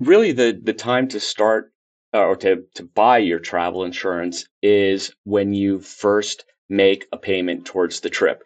Really, 0.00 0.32
the, 0.32 0.60
the 0.62 0.74
time 0.74 1.08
to 1.08 1.18
start 1.18 1.72
uh, 2.12 2.24
or 2.24 2.36
to, 2.36 2.64
to 2.74 2.84
buy 2.84 3.18
your 3.18 3.38
travel 3.38 3.84
insurance 3.84 4.46
is 4.62 5.12
when 5.24 5.54
you 5.54 5.80
first 5.80 6.44
make 6.68 7.06
a 7.10 7.16
payment 7.16 7.64
towards 7.64 8.00
the 8.00 8.10
trip. 8.10 8.42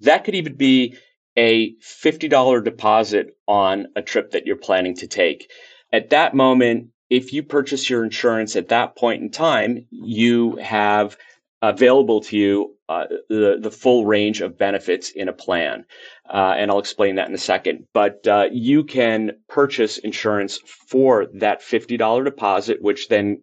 That 0.00 0.24
could 0.24 0.36
even 0.36 0.54
be 0.54 0.96
a 1.36 1.74
$50 1.76 2.64
deposit 2.64 3.36
on 3.48 3.88
a 3.96 4.02
trip 4.02 4.30
that 4.30 4.46
you're 4.46 4.56
planning 4.56 4.94
to 4.96 5.08
take. 5.08 5.50
At 5.92 6.10
that 6.10 6.34
moment, 6.34 6.90
if 7.10 7.32
you 7.32 7.42
purchase 7.42 7.88
your 7.88 8.04
insurance 8.04 8.56
at 8.56 8.68
that 8.68 8.96
point 8.96 9.22
in 9.22 9.30
time, 9.30 9.86
you 9.90 10.56
have 10.56 11.16
available 11.62 12.20
to 12.20 12.36
you 12.36 12.76
uh, 12.88 13.06
the, 13.30 13.56
the 13.60 13.70
full 13.70 14.04
range 14.04 14.42
of 14.42 14.58
benefits 14.58 15.10
in 15.10 15.28
a 15.28 15.32
plan. 15.32 15.84
Uh, 16.28 16.54
and 16.56 16.70
I'll 16.70 16.78
explain 16.78 17.14
that 17.14 17.28
in 17.28 17.34
a 17.34 17.38
second. 17.38 17.86
But 17.94 18.26
uh, 18.26 18.48
you 18.52 18.84
can 18.84 19.32
purchase 19.48 19.98
insurance 19.98 20.58
for 20.58 21.26
that 21.34 21.62
$50 21.62 22.24
deposit, 22.24 22.82
which 22.82 23.08
then 23.08 23.42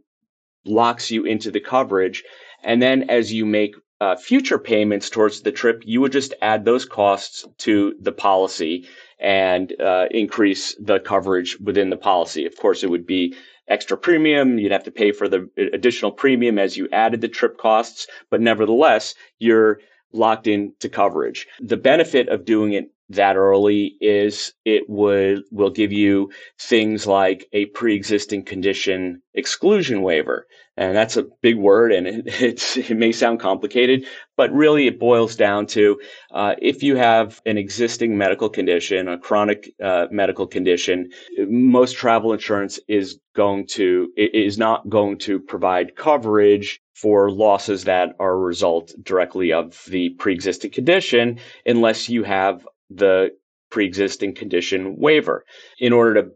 locks 0.65 1.09
you 1.09 1.23
into 1.23 1.49
the 1.49 1.59
coverage. 1.59 2.23
And 2.63 2.81
then 2.81 3.09
as 3.09 3.33
you 3.33 3.45
make 3.45 3.75
uh, 3.99 4.15
future 4.15 4.59
payments 4.59 5.09
towards 5.09 5.41
the 5.41 5.51
trip, 5.51 5.81
you 5.85 6.01
would 6.01 6.11
just 6.11 6.33
add 6.41 6.65
those 6.65 6.85
costs 6.85 7.45
to 7.59 7.95
the 7.99 8.11
policy 8.11 8.87
and 9.21 9.79
uh, 9.79 10.07
increase 10.11 10.75
the 10.79 10.99
coverage 10.99 11.57
within 11.59 11.89
the 11.89 11.97
policy. 11.97 12.45
Of 12.45 12.57
course, 12.57 12.83
it 12.83 12.89
would 12.89 13.05
be 13.05 13.35
extra 13.67 13.95
premium. 13.97 14.57
You'd 14.57 14.71
have 14.71 14.83
to 14.85 14.91
pay 14.91 15.11
for 15.11 15.29
the 15.29 15.49
additional 15.73 16.11
premium 16.11 16.57
as 16.57 16.75
you 16.75 16.89
added 16.91 17.21
the 17.21 17.27
trip 17.27 17.57
costs, 17.57 18.07
but 18.29 18.41
nevertheless, 18.41 19.15
you're 19.39 19.79
locked 20.11 20.47
into 20.47 20.89
coverage. 20.89 21.47
The 21.59 21.77
benefit 21.77 22.27
of 22.27 22.45
doing 22.45 22.73
it 22.73 22.91
that 23.11 23.35
early 23.35 23.95
is 23.99 24.53
it 24.65 24.89
would 24.89 25.43
will 25.51 25.69
give 25.69 25.91
you 25.91 26.31
things 26.59 27.05
like 27.05 27.47
a 27.53 27.65
pre-existing 27.67 28.43
condition 28.43 29.21
exclusion 29.33 30.01
waiver. 30.01 30.47
And 30.77 30.95
that's 30.95 31.17
a 31.17 31.27
big 31.41 31.57
word 31.57 31.91
and 31.91 32.07
it, 32.07 32.77
it 32.77 32.97
may 32.97 33.11
sound 33.11 33.39
complicated 33.39 34.05
but 34.37 34.51
really 34.53 34.87
it 34.87 34.99
boils 34.99 35.35
down 35.35 35.67
to 35.67 35.99
uh, 36.31 36.55
if 36.61 36.81
you 36.81 36.95
have 36.95 37.41
an 37.45 37.57
existing 37.57 38.17
medical 38.17 38.49
condition 38.49 39.07
a 39.07 39.17
chronic 39.17 39.71
uh, 39.83 40.07
medical 40.09 40.47
condition 40.47 41.09
most 41.47 41.95
travel 41.95 42.33
insurance 42.33 42.79
is 42.87 43.19
going 43.35 43.67
to 43.67 44.09
is 44.17 44.57
not 44.57 44.89
going 44.89 45.17
to 45.19 45.39
provide 45.39 45.95
coverage 45.95 46.81
for 46.95 47.31
losses 47.31 47.85
that 47.85 48.15
are 48.19 48.33
a 48.33 48.37
result 48.37 48.93
directly 49.03 49.51
of 49.51 49.83
the 49.89 50.09
pre-existing 50.19 50.71
condition 50.71 51.39
unless 51.65 52.09
you 52.09 52.23
have 52.23 52.67
the 52.95 53.31
pre-existing 53.69 54.35
condition 54.35 54.95
waiver. 54.97 55.45
In 55.79 55.93
order 55.93 56.21
to 56.21 56.31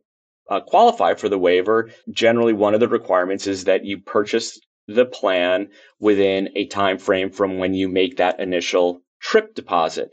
uh, 0.49 0.59
qualify 0.61 1.15
for 1.15 1.29
the 1.29 1.39
waiver, 1.39 1.89
generally 2.09 2.53
one 2.53 2.73
of 2.73 2.79
the 2.79 2.87
requirements 2.87 3.47
is 3.47 3.65
that 3.65 3.85
you 3.85 3.99
purchase 3.99 4.59
the 4.87 5.05
plan 5.05 5.69
within 5.99 6.49
a 6.55 6.67
time 6.67 6.97
frame 6.97 7.31
from 7.31 7.57
when 7.57 7.73
you 7.73 7.89
make 7.89 8.17
that 8.17 8.39
initial 8.39 9.01
trip 9.19 9.55
deposit. 9.55 10.11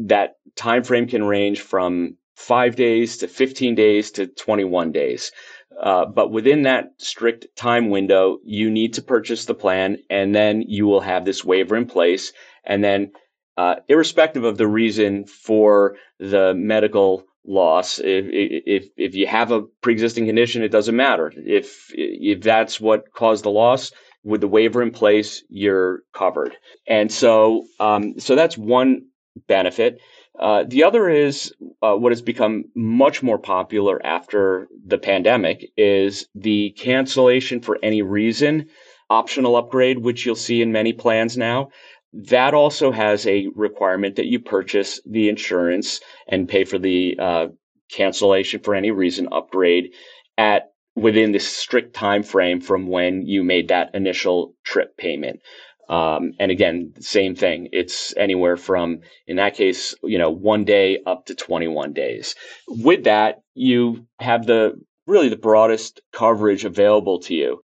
That 0.00 0.34
time 0.56 0.84
frame 0.84 1.08
can 1.08 1.24
range 1.24 1.60
from 1.60 2.16
5 2.36 2.76
days 2.76 3.18
to 3.18 3.28
15 3.28 3.74
days 3.74 4.10
to 4.12 4.26
21 4.26 4.92
days. 4.92 5.32
Uh, 5.80 6.04
but 6.04 6.30
within 6.30 6.62
that 6.62 6.90
strict 6.98 7.46
time 7.56 7.88
window, 7.88 8.38
you 8.44 8.70
need 8.70 8.92
to 8.94 9.02
purchase 9.02 9.46
the 9.46 9.54
plan 9.54 9.96
and 10.10 10.34
then 10.34 10.62
you 10.62 10.86
will 10.86 11.00
have 11.00 11.24
this 11.24 11.44
waiver 11.44 11.76
in 11.76 11.86
place. 11.86 12.32
And 12.64 12.84
then 12.84 13.12
uh, 13.56 13.76
irrespective 13.88 14.44
of 14.44 14.58
the 14.58 14.66
reason 14.66 15.26
for 15.26 15.96
the 16.18 16.54
medical 16.54 17.24
loss. 17.44 17.98
If, 17.98 18.26
if, 18.28 18.88
if 18.96 19.14
you 19.14 19.26
have 19.26 19.50
a 19.50 19.62
pre-existing 19.82 20.26
condition, 20.26 20.62
it 20.62 20.70
doesn't 20.70 20.96
matter. 20.96 21.32
If, 21.36 21.90
if 21.92 22.40
that's 22.40 22.80
what 22.80 23.12
caused 23.12 23.44
the 23.44 23.50
loss, 23.50 23.92
with 24.24 24.40
the 24.40 24.48
waiver 24.48 24.82
in 24.82 24.92
place, 24.92 25.42
you're 25.48 26.02
covered. 26.14 26.56
And 26.86 27.10
so, 27.10 27.64
um, 27.80 28.18
so 28.18 28.36
that's 28.36 28.56
one 28.56 29.06
benefit. 29.48 30.00
Uh, 30.38 30.64
the 30.66 30.84
other 30.84 31.08
is 31.08 31.52
uh, 31.82 31.94
what 31.94 32.12
has 32.12 32.22
become 32.22 32.64
much 32.74 33.22
more 33.22 33.38
popular 33.38 34.04
after 34.04 34.68
the 34.86 34.98
pandemic 34.98 35.70
is 35.76 36.26
the 36.34 36.70
cancellation 36.78 37.60
for 37.60 37.78
any 37.82 38.02
reason 38.02 38.68
optional 39.10 39.56
upgrade, 39.56 39.98
which 39.98 40.24
you'll 40.24 40.34
see 40.34 40.62
in 40.62 40.72
many 40.72 40.92
plans 40.92 41.36
now. 41.36 41.68
That 42.12 42.54
also 42.54 42.92
has 42.92 43.26
a 43.26 43.48
requirement 43.54 44.16
that 44.16 44.26
you 44.26 44.38
purchase 44.38 45.00
the 45.06 45.28
insurance 45.28 46.00
and 46.28 46.48
pay 46.48 46.64
for 46.64 46.78
the 46.78 47.16
uh, 47.18 47.46
cancellation 47.90 48.60
for 48.60 48.74
any 48.74 48.90
reason 48.90 49.28
upgrade 49.32 49.92
at 50.36 50.72
within 50.94 51.32
the 51.32 51.38
strict 51.38 51.94
time 51.94 52.22
frame 52.22 52.60
from 52.60 52.86
when 52.86 53.26
you 53.26 53.42
made 53.42 53.68
that 53.68 53.94
initial 53.94 54.54
trip 54.64 54.96
payment. 54.96 55.40
Um, 55.88 56.32
and 56.38 56.50
again, 56.50 56.94
same 57.00 57.34
thing. 57.34 57.68
It's 57.72 58.14
anywhere 58.16 58.56
from, 58.56 59.00
in 59.26 59.36
that 59.36 59.54
case, 59.54 59.94
you 60.02 60.18
know, 60.18 60.30
one 60.30 60.64
day 60.64 61.00
up 61.06 61.26
to 61.26 61.34
21 61.34 61.92
days. 61.92 62.34
With 62.68 63.04
that, 63.04 63.42
you 63.54 64.06
have 64.20 64.46
the 64.46 64.80
really 65.06 65.28
the 65.28 65.36
broadest 65.36 66.00
coverage 66.12 66.64
available 66.64 67.20
to 67.20 67.34
you. 67.34 67.62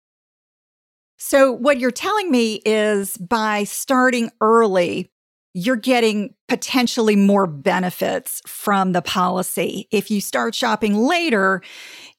So, 1.19 1.53
what 1.53 1.81
you're 1.81 1.91
telling 1.91 2.31
me 2.31 2.63
is 2.65 3.17
by 3.17 3.65
starting 3.65 4.31
early, 4.41 5.11
you're 5.53 5.77
getting 5.77 6.35
potentially 6.47 7.17
more 7.17 7.49
benefits 7.49 8.41
from 8.47 8.93
the 8.93 9.03
policy. 9.03 9.89
If 9.91 10.13
you 10.13 10.21
start 10.21 10.55
shopping 10.55 10.95
later, 10.95 11.61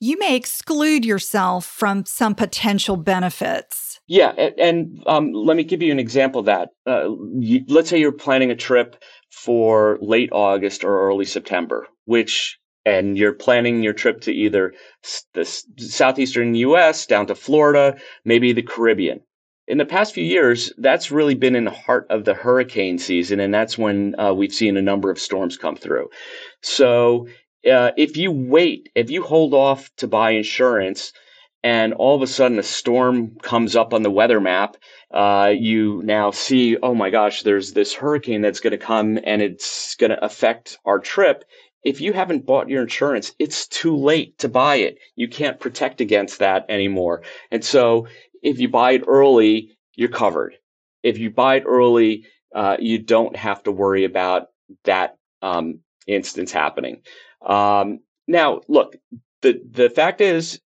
you 0.02 0.20
may 0.20 0.36
exclude 0.36 1.06
yourself 1.06 1.66
from 1.66 2.06
some 2.06 2.36
potential 2.36 2.98
benefits. 2.98 4.02
Yeah, 4.08 4.32
and, 4.32 5.02
um, 5.08 5.32
let 5.32 5.56
me 5.56 5.64
give 5.64 5.82
you 5.82 5.94
an 5.94 6.00
example 6.00 6.42
of 6.42 6.48
that. 6.48 6.70
Uh, 6.86 7.12
you, 7.38 7.64
let's 7.70 7.90
say 7.90 8.00
you're 8.00 8.12
planning 8.12 8.52
a 8.52 8.56
trip 8.56 9.02
for 9.32 9.98
late 10.02 10.30
August 10.34 10.84
or 10.84 11.08
early 11.08 11.26
September, 11.26 11.88
which 12.04 12.59
and 12.86 13.18
you're 13.18 13.34
planning 13.34 13.84
your 13.84 13.94
trip 13.94 14.22
to 14.22 14.32
either 14.32 14.74
the 15.34 15.46
southeastern 15.78 16.56
US 16.56 17.06
down 17.06 17.28
to 17.28 17.36
Florida, 17.36 17.98
maybe 18.26 18.54
the 18.54 18.62
Caribbean. 18.62 19.22
In 19.68 19.78
the 19.78 19.86
past 19.86 20.16
few 20.16 20.24
years, 20.24 20.74
that's 20.78 21.12
really 21.12 21.36
been 21.36 21.56
in 21.56 21.66
the 21.66 21.72
heart 21.72 22.08
of 22.10 22.26
the 22.26 22.34
hurricane 22.34 22.98
season, 22.98 23.40
and 23.40 23.54
that's 23.54 23.78
when 23.78 24.20
uh, 24.20 24.34
we've 24.34 24.54
seen 24.54 24.78
a 24.78 24.82
number 24.82 25.12
of 25.12 25.20
storms 25.20 25.58
come 25.58 25.76
through. 25.76 26.10
So, 26.64 27.28
uh, 27.72 27.92
if 27.96 28.18
you 28.18 28.32
wait, 28.32 28.90
if 28.96 29.12
you 29.12 29.22
hold 29.22 29.54
off 29.54 29.92
to 29.98 30.08
buy 30.08 30.32
insurance, 30.32 31.14
and 31.64 31.94
all 31.94 32.16
of 32.16 32.22
a 32.22 32.28
sudden 32.28 32.58
a 32.58 32.64
storm 32.64 33.36
comes 33.42 33.76
up 33.76 33.94
on 33.94 34.02
the 34.02 34.10
weather 34.10 34.40
map, 34.40 34.78
uh, 35.14 35.54
you 35.56 36.02
now 36.04 36.32
see, 36.32 36.78
oh 36.78 36.96
my 36.96 37.10
gosh, 37.10 37.44
there's 37.44 37.74
this 37.74 37.94
hurricane 37.94 38.42
that's 38.42 38.62
going 38.62 38.72
to 38.72 38.78
come 38.78 39.20
and 39.24 39.42
it's 39.42 39.96
going 39.96 40.12
to 40.12 40.24
affect 40.24 40.78
our 40.86 41.00
trip 41.00 41.44
if 41.84 42.02
you 42.02 42.14
haven't 42.14 42.46
bought 42.46 42.70
your 42.70 42.82
insurance, 42.82 43.34
it's 43.40 43.68
too 43.68 43.96
late 43.96 44.38
to 44.40 44.50
buy 44.50 44.76
it. 44.76 44.98
You 45.16 45.28
can't 45.28 45.60
protect 45.60 46.02
against 46.02 46.40
that 46.40 46.66
anymore. 46.70 47.24
And 47.52 47.64
so 47.64 48.08
if 48.42 48.60
you 48.60 48.70
buy 48.70 48.92
it 48.92 49.04
early, 49.08 49.78
you're 49.96 50.10
covered. 50.10 50.56
If 51.04 51.18
you 51.18 51.30
buy 51.30 51.56
it 51.56 51.64
early, 51.66 52.26
uh, 52.54 52.78
you 52.80 53.00
don't 53.00 53.36
have 53.36 53.64
to 53.64 53.72
worry 53.72 54.04
about 54.04 54.48
that 54.84 55.18
um, 55.42 55.80
instance 56.08 56.52
happening. 56.52 57.02
Um, 57.46 58.00
now, 58.28 58.62
look, 58.68 58.96
the 59.42 59.62
the 59.70 59.90
fact 59.90 60.22
is, 60.22 60.60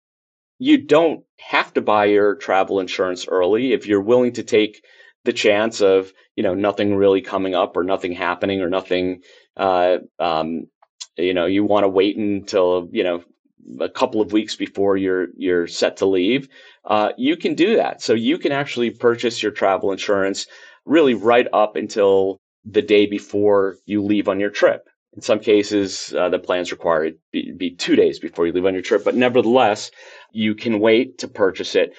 you 0.60 0.78
don't 0.78 1.24
have 1.40 1.74
to 1.74 1.82
buy 1.82 2.06
your 2.06 2.36
travel 2.36 2.80
insurance 2.80 3.28
early 3.28 3.74
if 3.74 3.86
you're 3.86 4.02
willing 4.02 4.34
to 4.34 4.44
take 4.44 4.84
the 5.26 5.34
chance 5.34 5.82
of 5.82 6.12
you 6.36 6.44
know 6.44 6.56
nothing 6.56 6.96
really 6.96 7.22
coming 7.22 7.56
up 7.56 7.78
or 7.78 7.84
nothing 7.84 8.14
happening 8.14 8.62
or 8.62 8.70
nothing 8.70 9.22
uh, 9.58 9.98
um, 10.20 10.68
you 11.18 11.34
know 11.34 11.46
you 11.46 11.64
want 11.64 11.84
to 11.84 11.90
wait 11.90 12.18
until 12.18 12.90
you 12.92 13.04
know 13.04 13.24
a 13.80 13.90
couple 13.90 14.22
of 14.22 14.34
weeks 14.34 14.56
before 14.56 14.98
you're 14.98 15.28
you're 15.38 15.68
set 15.68 15.98
to 15.98 16.06
leave, 16.06 16.48
uh, 16.86 17.10
you 17.18 17.38
can 17.38 17.56
do 17.56 17.78
that. 17.78 18.02
So 18.02 18.14
you 18.14 18.38
can 18.38 18.52
actually 18.52 18.90
purchase 18.90 19.42
your 19.42 19.52
travel 19.52 19.92
insurance 19.92 20.48
really 20.86 21.14
right 21.14 21.48
up 21.54 21.76
until 21.76 22.40
the 22.66 22.82
day 22.82 23.06
before 23.06 23.78
you 23.86 24.02
leave 24.04 24.28
on 24.28 24.40
your 24.40 24.50
trip. 24.50 24.88
In 25.16 25.22
some 25.22 25.40
cases, 25.40 26.14
uh, 26.18 26.30
the 26.30 26.40
plans 26.40 26.72
require 26.72 27.06
it 27.06 27.20
be, 27.32 27.52
be 27.52 27.76
two 27.76 27.96
days 27.96 28.20
before 28.20 28.48
you 28.48 28.54
leave 28.54 28.66
on 28.66 28.74
your 28.74 28.82
trip, 28.82 29.04
but 29.04 29.16
nevertheless, 29.16 29.92
you 30.32 30.56
can 30.56 30.80
wait 30.80 31.20
to 31.20 31.28
purchase 31.28 31.76
it. 31.76 31.94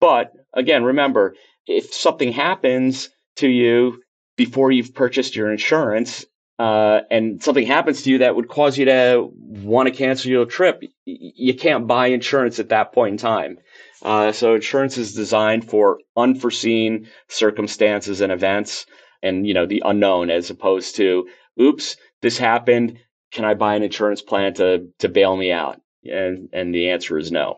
But 0.00 0.32
again, 0.54 0.84
remember, 0.84 1.34
if 1.66 1.92
something 1.92 2.32
happens 2.32 3.10
to 3.36 3.48
you 3.48 4.02
before 4.36 4.70
you've 4.70 4.94
purchased 4.94 5.36
your 5.36 5.50
insurance 5.50 6.24
uh, 6.60 7.00
and 7.10 7.42
something 7.42 7.66
happens 7.66 8.02
to 8.02 8.10
you 8.10 8.18
that 8.18 8.36
would 8.36 8.48
cause 8.48 8.76
you 8.76 8.84
to 8.84 9.30
want 9.32 9.88
to 9.88 9.94
cancel 9.94 10.30
your 10.30 10.44
trip, 10.44 10.82
you 11.06 11.54
can't 11.54 11.86
buy 11.86 12.08
insurance 12.08 12.58
at 12.58 12.68
that 12.68 12.92
point 12.92 13.12
in 13.12 13.16
time. 13.16 13.56
Uh, 14.02 14.30
so 14.30 14.54
insurance 14.54 14.98
is 14.98 15.14
designed 15.14 15.66
for 15.66 16.00
unforeseen 16.18 17.08
circumstances 17.28 18.20
and 18.20 18.30
events, 18.30 18.84
and 19.22 19.46
you 19.46 19.54
know 19.54 19.64
the 19.64 19.82
unknown, 19.86 20.28
as 20.28 20.50
opposed 20.50 20.96
to, 20.96 21.26
"Oops, 21.58 21.96
this 22.20 22.36
happened. 22.36 22.98
Can 23.32 23.46
I 23.46 23.54
buy 23.54 23.74
an 23.74 23.82
insurance 23.82 24.20
plan 24.20 24.52
to 24.54 24.86
to 24.98 25.08
bail 25.08 25.38
me 25.38 25.50
out?" 25.50 25.80
And 26.04 26.50
and 26.52 26.74
the 26.74 26.90
answer 26.90 27.16
is 27.16 27.32
no. 27.32 27.56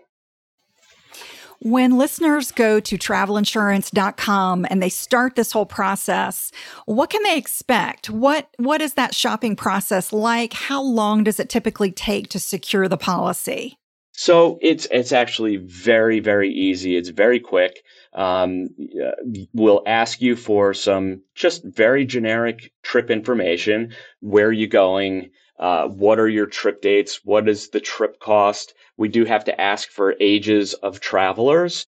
When 1.65 1.97
listeners 1.97 2.51
go 2.51 2.81
to 2.81 2.99
travelinsurance.com 2.99 4.67
and 4.69 4.83
they 4.83 4.89
start 4.89 5.37
this 5.37 5.53
whole 5.53 5.65
process, 5.65 6.51
what 6.87 7.09
can 7.09 7.23
they 7.23 7.39
expect? 7.39 8.11
What 8.11 8.49
what 8.57 8.83
is 8.83 8.95
that 8.95 9.15
shopping 9.15 9.55
process 9.55 10.13
like? 10.13 10.55
How 10.55 10.83
long 10.83 11.23
does 11.23 11.39
it 11.39 11.49
typically 11.49 11.93
take 11.93 12.29
to 12.31 12.41
secure 12.41 12.89
the 12.89 12.97
policy? 12.97 13.79
So 14.11 14.59
it's 14.61 14.89
it's 14.91 15.13
actually 15.13 15.57
very 15.59 16.19
very 16.19 16.53
easy. 16.53 16.97
It's 16.97 17.11
very 17.11 17.39
quick. 17.39 17.85
Um, 18.13 18.71
we'll 19.55 19.85
ask 19.87 20.21
you 20.21 20.35
for 20.35 20.75
some 20.75 21.23
just 21.37 21.63
very 21.65 22.05
generic 22.05 22.73
trip 22.83 23.09
information. 23.09 23.95
Where 24.19 24.49
are 24.49 24.53
you 24.53 24.67
going? 24.67 25.31
Uh, 25.59 25.87
what 25.87 26.19
are 26.19 26.29
your 26.29 26.47
trip 26.47 26.81
dates? 26.83 27.21
What 27.25 27.49
is 27.49 27.69
the 27.71 27.81
trip 27.81 28.19
cost? 28.19 28.75
We 28.97 29.09
do 29.09 29.25
have 29.25 29.45
to 29.45 29.61
ask 29.61 29.91
for 29.91 30.17
ages 30.21 30.75
of 30.75 31.01
travelers. 31.01 31.87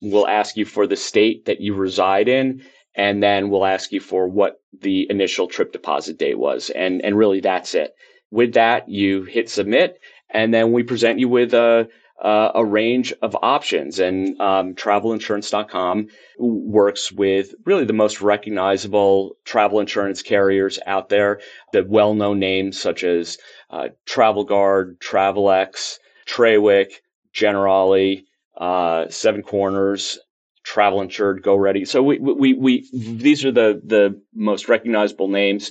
We'll 0.00 0.28
ask 0.28 0.56
you 0.56 0.64
for 0.64 0.86
the 0.86 0.96
state 0.96 1.46
that 1.46 1.60
you 1.60 1.74
reside 1.74 2.28
in, 2.28 2.62
and 2.94 3.22
then 3.22 3.48
we'll 3.48 3.64
ask 3.64 3.92
you 3.92 4.00
for 4.00 4.28
what 4.28 4.56
the 4.80 5.06
initial 5.08 5.48
trip 5.48 5.72
deposit 5.72 6.18
date 6.18 6.38
was. 6.38 6.70
And, 6.70 7.02
and 7.04 7.16
really 7.16 7.40
that's 7.40 7.74
it. 7.74 7.92
With 8.30 8.54
that, 8.54 8.88
you 8.88 9.24
hit 9.24 9.48
submit, 9.48 9.98
and 10.30 10.52
then 10.52 10.72
we 10.72 10.82
present 10.82 11.18
you 11.18 11.28
with 11.28 11.54
a, 11.54 11.88
uh, 12.24 12.50
a 12.54 12.64
range 12.64 13.12
of 13.22 13.36
options. 13.42 14.00
And 14.00 14.40
um, 14.40 14.74
travelinsurance.com 14.74 16.08
works 16.38 17.12
with 17.12 17.54
really 17.66 17.84
the 17.84 17.92
most 17.92 18.20
recognizable 18.22 19.36
travel 19.44 19.78
insurance 19.78 20.22
carriers 20.22 20.78
out 20.86 21.10
there, 21.10 21.40
the 21.72 21.84
well 21.84 22.14
known 22.14 22.38
names 22.38 22.80
such 22.80 23.04
as 23.04 23.38
uh, 23.70 23.88
Travel 24.06 24.44
Guard, 24.44 24.98
Travelex, 25.00 25.98
Trawick, 26.26 27.02
Generali, 27.34 28.24
uh, 28.56 29.08
Seven 29.10 29.42
Corners, 29.42 30.18
Travel 30.64 31.02
Insured, 31.02 31.42
Go 31.42 31.54
Ready. 31.54 31.84
So 31.84 32.02
we, 32.02 32.18
we, 32.18 32.54
we, 32.54 32.88
these 32.92 33.44
are 33.44 33.52
the, 33.52 33.80
the 33.84 34.20
most 34.34 34.68
recognizable 34.68 35.28
names. 35.28 35.70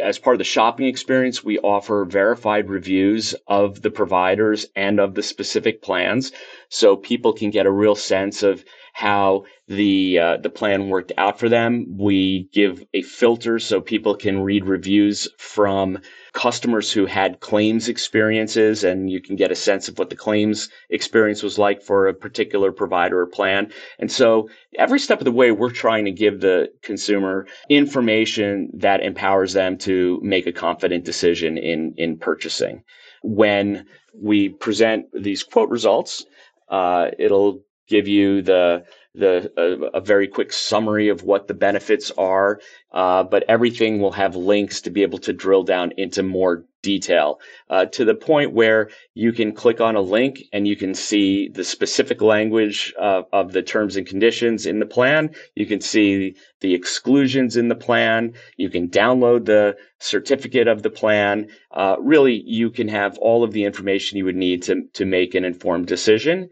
As 0.00 0.18
part 0.18 0.34
of 0.34 0.38
the 0.38 0.44
shopping 0.44 0.86
experience, 0.86 1.44
we 1.44 1.58
offer 1.58 2.04
verified 2.06 2.70
reviews 2.70 3.34
of 3.46 3.82
the 3.82 3.90
providers 3.90 4.66
and 4.74 4.98
of 4.98 5.14
the 5.14 5.22
specific 5.22 5.82
plans. 5.82 6.32
So 6.70 6.96
people 6.96 7.34
can 7.34 7.50
get 7.50 7.66
a 7.66 7.70
real 7.70 7.94
sense 7.94 8.42
of 8.42 8.64
how 8.92 9.44
the 9.68 10.18
uh, 10.18 10.36
the 10.38 10.50
plan 10.50 10.88
worked 10.88 11.12
out 11.16 11.38
for 11.38 11.48
them. 11.48 11.86
We 11.96 12.48
give 12.52 12.84
a 12.92 13.02
filter 13.02 13.58
so 13.58 13.80
people 13.80 14.14
can 14.14 14.40
read 14.40 14.64
reviews 14.64 15.28
from 15.38 15.98
customers 16.32 16.92
who 16.92 17.06
had 17.06 17.40
claims 17.40 17.88
experiences 17.88 18.84
and 18.84 19.10
you 19.10 19.20
can 19.20 19.36
get 19.36 19.50
a 19.50 19.56
sense 19.56 19.88
of 19.88 19.98
what 19.98 20.10
the 20.10 20.16
claims 20.16 20.68
experience 20.88 21.42
was 21.42 21.58
like 21.58 21.82
for 21.82 22.06
a 22.06 22.14
particular 22.14 22.72
provider 22.72 23.20
or 23.20 23.26
plan. 23.26 23.72
And 23.98 24.10
so 24.10 24.48
every 24.76 25.00
step 25.00 25.18
of 25.18 25.24
the 25.24 25.32
way, 25.32 25.50
we're 25.50 25.70
trying 25.70 26.04
to 26.04 26.12
give 26.12 26.40
the 26.40 26.72
consumer 26.82 27.46
information 27.68 28.70
that 28.74 29.02
empowers 29.02 29.52
them 29.54 29.76
to 29.78 30.20
make 30.22 30.46
a 30.46 30.52
confident 30.52 31.04
decision 31.04 31.58
in, 31.58 31.94
in 31.96 32.16
purchasing. 32.16 32.84
When 33.22 33.86
we 34.14 34.48
present 34.48 35.06
these 35.12 35.42
quote 35.42 35.68
results, 35.68 36.24
uh, 36.68 37.10
it'll 37.18 37.62
give 37.90 38.08
you 38.08 38.40
the 38.40 38.84
the 39.14 39.50
a, 39.56 39.98
a, 39.98 40.00
very 40.00 40.28
quick 40.28 40.52
summary 40.52 41.08
of 41.08 41.24
what 41.24 41.48
the 41.48 41.54
benefits 41.54 42.12
are, 42.16 42.60
uh, 42.92 43.24
but 43.24 43.44
everything 43.48 44.00
will 44.00 44.12
have 44.12 44.36
links 44.36 44.80
to 44.82 44.90
be 44.90 45.02
able 45.02 45.18
to 45.18 45.32
drill 45.32 45.64
down 45.64 45.92
into 45.96 46.22
more 46.22 46.64
detail 46.82 47.40
uh, 47.68 47.84
to 47.86 48.04
the 48.04 48.14
point 48.14 48.52
where 48.52 48.88
you 49.14 49.32
can 49.32 49.52
click 49.52 49.80
on 49.80 49.96
a 49.96 50.00
link 50.00 50.44
and 50.52 50.66
you 50.66 50.76
can 50.76 50.94
see 50.94 51.48
the 51.48 51.64
specific 51.64 52.22
language 52.22 52.94
uh, 52.98 53.22
of 53.32 53.52
the 53.52 53.62
terms 53.62 53.96
and 53.96 54.06
conditions 54.06 54.64
in 54.64 54.78
the 54.78 54.86
plan. 54.86 55.30
You 55.56 55.66
can 55.66 55.80
see 55.80 56.36
the 56.60 56.74
exclusions 56.74 57.56
in 57.56 57.68
the 57.68 57.74
plan. 57.74 58.34
You 58.56 58.70
can 58.70 58.88
download 58.88 59.44
the 59.44 59.76
certificate 59.98 60.68
of 60.68 60.82
the 60.82 60.90
plan. 60.90 61.48
Uh, 61.72 61.96
really, 61.98 62.42
you 62.46 62.70
can 62.70 62.88
have 62.88 63.18
all 63.18 63.42
of 63.44 63.52
the 63.52 63.64
information 63.64 64.18
you 64.18 64.24
would 64.24 64.36
need 64.36 64.62
to 64.62 64.86
to 64.94 65.04
make 65.04 65.34
an 65.34 65.44
informed 65.44 65.86
decision. 65.88 66.50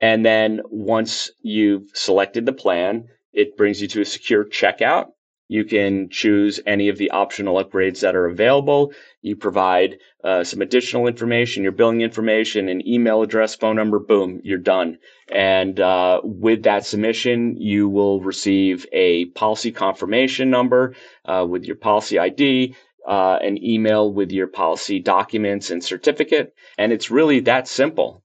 And 0.00 0.24
then 0.24 0.60
once 0.70 1.30
you've 1.42 1.90
selected 1.94 2.46
the 2.46 2.52
plan, 2.52 3.08
it 3.32 3.56
brings 3.56 3.82
you 3.82 3.88
to 3.88 4.00
a 4.02 4.04
secure 4.04 4.44
checkout. 4.44 5.10
You 5.50 5.64
can 5.64 6.10
choose 6.10 6.60
any 6.66 6.90
of 6.90 6.98
the 6.98 7.10
optional 7.10 7.62
upgrades 7.62 8.00
that 8.00 8.14
are 8.14 8.26
available. 8.26 8.92
You 9.22 9.34
provide 9.34 9.98
uh, 10.22 10.44
some 10.44 10.60
additional 10.60 11.06
information, 11.06 11.62
your 11.62 11.72
billing 11.72 12.02
information, 12.02 12.68
an 12.68 12.86
email 12.86 13.22
address, 13.22 13.54
phone 13.54 13.76
number, 13.76 13.98
boom, 13.98 14.40
you're 14.44 14.58
done. 14.58 14.98
And 15.32 15.80
uh, 15.80 16.20
with 16.22 16.64
that 16.64 16.84
submission, 16.84 17.56
you 17.56 17.88
will 17.88 18.20
receive 18.20 18.86
a 18.92 19.26
policy 19.26 19.72
confirmation 19.72 20.50
number 20.50 20.94
uh, 21.24 21.46
with 21.48 21.64
your 21.64 21.76
policy 21.76 22.18
ID, 22.18 22.74
uh, 23.08 23.38
an 23.40 23.62
email 23.64 24.12
with 24.12 24.30
your 24.30 24.48
policy 24.48 25.00
documents 25.00 25.70
and 25.70 25.82
certificate. 25.82 26.54
And 26.76 26.92
it's 26.92 27.10
really 27.10 27.40
that 27.40 27.68
simple. 27.68 28.22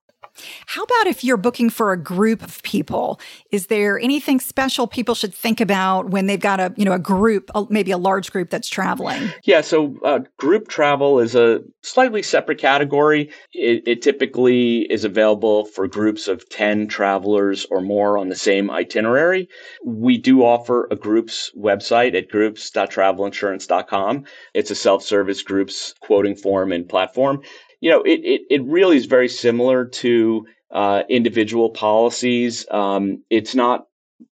How 0.66 0.84
about 0.84 1.08
if 1.08 1.24
you're 1.24 1.38
booking 1.38 1.70
for 1.70 1.92
a 1.92 1.98
group 1.98 2.42
of 2.42 2.62
people? 2.64 3.20
Is 3.52 3.68
there 3.68 4.00
anything 4.00 4.40
special 4.40 4.88
people 4.88 5.14
should 5.16 5.34
think 5.34 5.62
about 5.62 6.10
when 6.10 6.26
they've 6.26 6.40
got 6.40 6.60
a, 6.60 6.74
you 6.76 6.86
know, 6.86 6.94
a 6.94 7.00
group, 7.00 7.52
maybe 7.70 7.92
a 7.92 7.98
large 7.98 8.32
group 8.32 8.50
that's 8.50 8.68
traveling? 8.68 9.32
Yeah, 9.44 9.62
so 9.62 9.96
uh, 10.04 10.20
group 10.38 10.68
travel 10.70 11.20
is 11.20 11.36
a 11.36 11.62
slightly 11.82 12.24
separate 12.24 12.58
category. 12.58 13.30
It, 13.54 13.88
it 13.88 14.02
typically 14.02 14.92
is 14.92 15.06
available 15.06 15.66
for 15.66 15.88
groups 15.88 16.28
of 16.28 16.48
10 16.50 16.88
travelers 16.88 17.66
or 17.70 17.82
more 17.82 18.18
on 18.18 18.30
the 18.30 18.36
same 18.36 18.72
itinerary. 18.72 19.50
We 19.84 20.18
do 20.18 20.44
offer 20.44 20.88
a 20.90 20.96
groups 20.96 21.52
website 21.58 22.16
at 22.16 22.30
groups.travelinsurance.com. 22.30 24.24
It's 24.54 24.72
a 24.72 24.76
self-service 24.76 25.44
groups 25.44 25.94
quoting 26.02 26.36
form 26.36 26.72
and 26.72 26.88
platform 26.90 27.42
you 27.84 27.90
know, 27.90 28.02
it, 28.04 28.22
it, 28.24 28.42
it 28.50 28.64
really 28.64 28.96
is 28.96 29.08
very 29.08 29.28
similar 29.28 29.84
to 29.84 30.48
uh, 30.72 31.04
individual 31.10 31.70
policies. 31.70 32.66
Um, 32.72 33.24
it's 33.30 33.56
not 33.56 33.88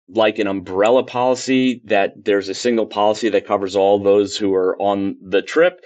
like 0.08 0.38
an 0.38 0.46
umbrella 0.46 1.04
policy 1.04 1.82
that 1.86 2.14
there's 2.26 2.48
a 2.48 2.54
single 2.54 2.86
policy 2.86 3.28
that 3.30 3.48
covers 3.48 3.76
all 3.76 3.98
those 3.98 4.38
who 4.38 4.54
are 4.54 4.80
on 4.80 5.18
the 5.20 5.42
trip. 5.42 5.84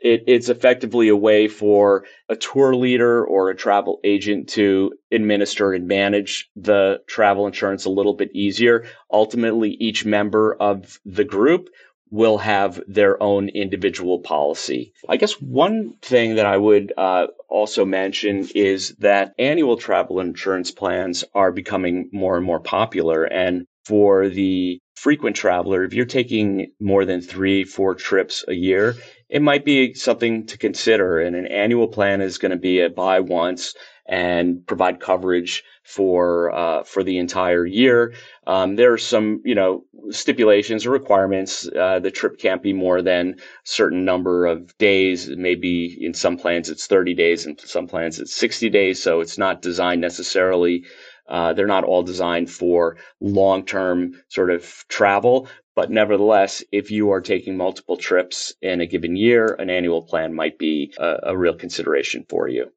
It, 0.00 0.24
it's 0.26 0.48
effectively 0.48 1.06
a 1.06 1.14
way 1.14 1.46
for 1.46 2.04
a 2.28 2.34
tour 2.34 2.74
leader 2.74 3.24
or 3.24 3.48
a 3.48 3.56
travel 3.56 4.00
agent 4.02 4.48
to 4.50 4.94
administer 5.12 5.72
and 5.72 5.86
manage 5.86 6.50
the 6.56 7.00
travel 7.06 7.46
insurance 7.46 7.84
a 7.84 7.90
little 7.90 8.14
bit 8.14 8.34
easier. 8.34 8.86
Ultimately, 9.12 9.76
each 9.78 10.04
member 10.04 10.56
of 10.58 10.98
the 11.04 11.24
group 11.24 11.68
will 12.14 12.38
have 12.38 12.80
their 12.86 13.20
own 13.20 13.48
individual 13.48 14.20
policy. 14.20 14.92
I 15.08 15.16
guess 15.16 15.32
one 15.40 15.94
thing 16.00 16.36
that 16.36 16.46
I 16.46 16.56
would 16.56 16.92
uh, 16.96 17.26
also 17.48 17.84
mention 17.84 18.48
is 18.54 18.94
that 19.00 19.34
annual 19.36 19.76
travel 19.76 20.20
insurance 20.20 20.70
plans 20.70 21.24
are 21.34 21.50
becoming 21.50 22.08
more 22.12 22.36
and 22.36 22.46
more 22.46 22.60
popular. 22.60 23.24
And 23.24 23.66
for 23.84 24.28
the 24.28 24.78
frequent 24.94 25.34
traveler, 25.34 25.82
if 25.82 25.92
you're 25.92 26.06
taking 26.06 26.70
more 26.78 27.04
than 27.04 27.20
three, 27.20 27.64
four 27.64 27.96
trips 27.96 28.44
a 28.46 28.54
year, 28.54 28.94
it 29.28 29.42
might 29.42 29.64
be 29.64 29.92
something 29.94 30.46
to 30.46 30.56
consider. 30.56 31.18
And 31.18 31.34
an 31.34 31.48
annual 31.48 31.88
plan 31.88 32.20
is 32.20 32.38
going 32.38 32.52
to 32.52 32.56
be 32.56 32.78
a 32.80 32.90
buy 32.90 33.18
once 33.18 33.74
and 34.06 34.66
provide 34.66 35.00
coverage 35.00 35.64
for 35.82 36.50
uh, 36.52 36.82
for 36.84 37.02
the 37.02 37.18
entire 37.18 37.64
year. 37.64 38.14
Um, 38.46 38.76
there 38.76 38.92
are 38.92 38.98
some, 38.98 39.40
you 39.44 39.54
know, 39.54 39.84
stipulations 40.10 40.84
or 40.84 40.90
requirements. 40.90 41.68
Uh, 41.68 42.00
the 42.00 42.10
trip 42.10 42.38
can't 42.38 42.62
be 42.62 42.72
more 42.72 43.00
than 43.02 43.34
a 43.38 43.42
certain 43.64 44.04
number 44.04 44.46
of 44.46 44.76
days. 44.78 45.28
Maybe 45.28 45.96
in 46.00 46.14
some 46.14 46.36
plans 46.36 46.68
it's 46.68 46.86
30 46.86 47.14
days, 47.14 47.46
and 47.46 47.58
some 47.60 47.86
plans 47.86 48.18
it's 48.18 48.34
60 48.34 48.68
days. 48.70 49.02
So 49.02 49.20
it's 49.20 49.38
not 49.38 49.62
designed 49.62 50.00
necessarily. 50.00 50.84
Uh, 51.26 51.54
they're 51.54 51.66
not 51.66 51.84
all 51.84 52.02
designed 52.02 52.50
for 52.50 52.98
long-term 53.20 54.12
sort 54.28 54.50
of 54.50 54.84
travel, 54.88 55.48
but 55.74 55.90
nevertheless, 55.90 56.62
if 56.70 56.90
you 56.90 57.10
are 57.10 57.22
taking 57.22 57.56
multiple 57.56 57.96
trips 57.96 58.54
in 58.60 58.82
a 58.82 58.86
given 58.86 59.16
year, 59.16 59.56
an 59.58 59.70
annual 59.70 60.02
plan 60.02 60.34
might 60.34 60.58
be 60.58 60.92
a, 60.98 61.16
a 61.24 61.36
real 61.36 61.54
consideration 61.54 62.26
for 62.28 62.46
you. 62.46 62.70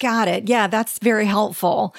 Got 0.00 0.28
it. 0.28 0.48
Yeah, 0.48 0.66
that's 0.66 0.98
very 0.98 1.26
helpful. 1.26 1.94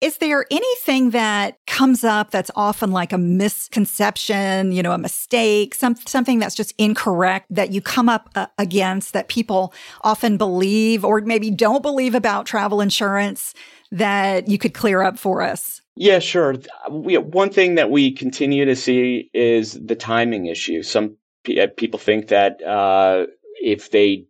Is 0.00 0.18
there 0.18 0.46
anything 0.52 1.10
that 1.10 1.58
comes 1.66 2.04
up 2.04 2.30
that's 2.30 2.52
often 2.54 2.92
like 2.92 3.12
a 3.12 3.18
misconception, 3.18 4.70
you 4.70 4.80
know, 4.80 4.92
a 4.92 4.98
mistake, 4.98 5.74
some, 5.74 5.96
something 5.96 6.38
that's 6.38 6.54
just 6.54 6.72
incorrect 6.78 7.46
that 7.50 7.72
you 7.72 7.80
come 7.80 8.08
up 8.08 8.30
uh, 8.36 8.46
against 8.58 9.12
that 9.12 9.26
people 9.26 9.74
often 10.02 10.36
believe 10.36 11.04
or 11.04 11.20
maybe 11.22 11.50
don't 11.50 11.82
believe 11.82 12.14
about 12.14 12.46
travel 12.46 12.80
insurance 12.80 13.54
that 13.90 14.46
you 14.46 14.56
could 14.56 14.72
clear 14.72 15.02
up 15.02 15.18
for 15.18 15.42
us? 15.42 15.82
Yeah, 15.96 16.20
sure. 16.20 16.54
We, 16.88 17.18
one 17.18 17.50
thing 17.50 17.74
that 17.74 17.90
we 17.90 18.12
continue 18.12 18.64
to 18.66 18.76
see 18.76 19.30
is 19.34 19.72
the 19.84 19.96
timing 19.96 20.46
issue. 20.46 20.84
Some 20.84 21.16
people 21.76 21.98
think 21.98 22.28
that 22.28 22.62
uh, 22.62 23.26
if 23.60 23.90
they 23.90 24.26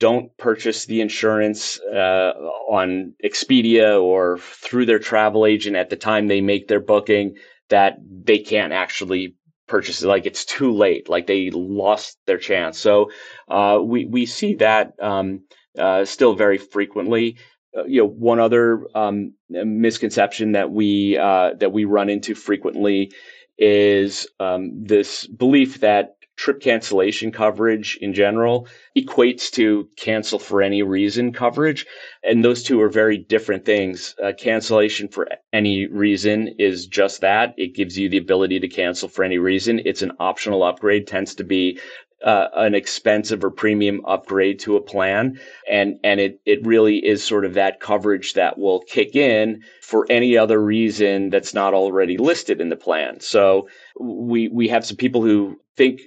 don't 0.00 0.36
purchase 0.38 0.86
the 0.86 1.00
insurance 1.00 1.78
uh, 1.80 2.32
on 2.68 3.14
Expedia 3.22 4.02
or 4.02 4.38
through 4.38 4.86
their 4.86 4.98
travel 4.98 5.46
agent 5.46 5.76
at 5.76 5.90
the 5.90 5.96
time 5.96 6.26
they 6.26 6.40
make 6.40 6.66
their 6.66 6.80
booking, 6.80 7.36
that 7.68 7.98
they 8.24 8.38
can't 8.38 8.72
actually 8.72 9.36
purchase 9.68 10.02
it. 10.02 10.08
Like 10.08 10.26
it's 10.26 10.44
too 10.44 10.72
late. 10.72 11.08
Like 11.08 11.26
they 11.26 11.50
lost 11.50 12.18
their 12.26 12.38
chance. 12.38 12.78
So 12.78 13.10
uh, 13.48 13.78
we 13.82 14.06
we 14.06 14.26
see 14.26 14.54
that 14.56 14.94
um, 15.00 15.44
uh, 15.78 16.04
still 16.04 16.34
very 16.34 16.58
frequently. 16.58 17.36
Uh, 17.76 17.84
you 17.84 18.00
know, 18.00 18.08
one 18.08 18.40
other 18.40 18.86
um, 18.96 19.34
misconception 19.48 20.52
that 20.52 20.72
we 20.72 21.16
uh, 21.18 21.50
that 21.60 21.72
we 21.72 21.84
run 21.84 22.08
into 22.08 22.34
frequently 22.34 23.12
is 23.58 24.26
um, 24.40 24.72
this 24.82 25.26
belief 25.26 25.80
that 25.80 26.16
trip 26.40 26.58
cancellation 26.58 27.30
coverage 27.30 27.98
in 28.00 28.14
general 28.14 28.66
equates 28.96 29.50
to 29.50 29.86
cancel 29.96 30.38
for 30.38 30.62
any 30.62 30.82
reason 30.82 31.34
coverage. 31.34 31.84
And 32.24 32.42
those 32.42 32.62
two 32.62 32.80
are 32.80 32.88
very 32.88 33.18
different 33.18 33.66
things. 33.66 34.14
Uh, 34.24 34.32
cancellation 34.32 35.08
for 35.08 35.28
any 35.52 35.86
reason 35.86 36.54
is 36.58 36.86
just 36.86 37.20
that. 37.20 37.52
It 37.58 37.74
gives 37.74 37.98
you 37.98 38.08
the 38.08 38.16
ability 38.16 38.58
to 38.60 38.68
cancel 38.68 39.06
for 39.06 39.22
any 39.22 39.36
reason. 39.36 39.82
It's 39.84 40.00
an 40.00 40.12
optional 40.18 40.62
upgrade, 40.62 41.06
tends 41.06 41.34
to 41.34 41.44
be 41.44 41.78
uh, 42.24 42.48
an 42.54 42.74
expensive 42.74 43.44
or 43.44 43.50
premium 43.50 44.02
upgrade 44.06 44.60
to 44.60 44.76
a 44.76 44.80
plan. 44.80 45.38
And, 45.70 45.98
and 46.02 46.20
it, 46.20 46.40
it 46.46 46.64
really 46.64 47.04
is 47.04 47.22
sort 47.22 47.44
of 47.44 47.52
that 47.54 47.80
coverage 47.80 48.32
that 48.32 48.58
will 48.58 48.80
kick 48.80 49.14
in 49.14 49.62
for 49.82 50.06
any 50.08 50.38
other 50.38 50.58
reason 50.58 51.28
that's 51.28 51.52
not 51.52 51.74
already 51.74 52.16
listed 52.16 52.62
in 52.62 52.70
the 52.70 52.76
plan. 52.76 53.20
So 53.20 53.68
we, 54.00 54.48
we 54.48 54.68
have 54.68 54.86
some 54.86 54.96
people 54.96 55.20
who 55.22 55.60
think 55.76 56.00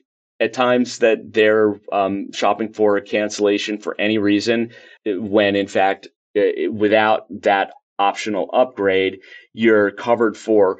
at 0.43 0.53
times 0.53 0.99
that 0.99 1.33
they're 1.33 1.79
um, 1.91 2.31
shopping 2.33 2.71
for 2.73 2.97
a 2.97 3.01
cancellation 3.01 3.77
for 3.77 3.99
any 3.99 4.17
reason 4.17 4.71
when 5.05 5.55
in 5.55 5.67
fact 5.67 6.07
uh, 6.37 6.71
without 6.71 7.25
that 7.41 7.71
optional 7.99 8.49
upgrade 8.53 9.19
you're 9.53 9.91
covered 9.91 10.35
for 10.35 10.79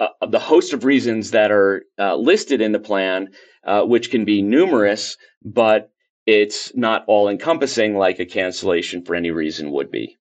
uh, 0.00 0.06
uh, 0.20 0.26
the 0.26 0.38
host 0.38 0.72
of 0.72 0.84
reasons 0.84 1.30
that 1.30 1.50
are 1.50 1.84
uh, 1.98 2.14
listed 2.16 2.60
in 2.60 2.72
the 2.72 2.78
plan 2.78 3.28
uh, 3.64 3.82
which 3.82 4.10
can 4.10 4.24
be 4.24 4.42
numerous, 4.42 5.16
but 5.42 5.90
it's 6.26 6.74
not 6.74 7.04
all 7.06 7.28
encompassing 7.28 7.96
like 7.96 8.18
a 8.18 8.26
cancellation 8.26 9.04
for 9.04 9.14
any 9.14 9.30
reason 9.30 9.70
would 9.70 9.90
be. 9.90 10.16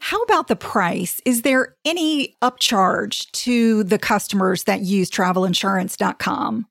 How 0.00 0.20
about 0.22 0.48
the 0.48 0.56
price? 0.56 1.20
Is 1.24 1.42
there 1.42 1.76
any 1.84 2.36
upcharge 2.42 3.30
to 3.32 3.84
the 3.84 3.98
customers 3.98 4.64
that 4.64 4.80
use 4.80 5.10
travelinsurance.com? 5.10 6.66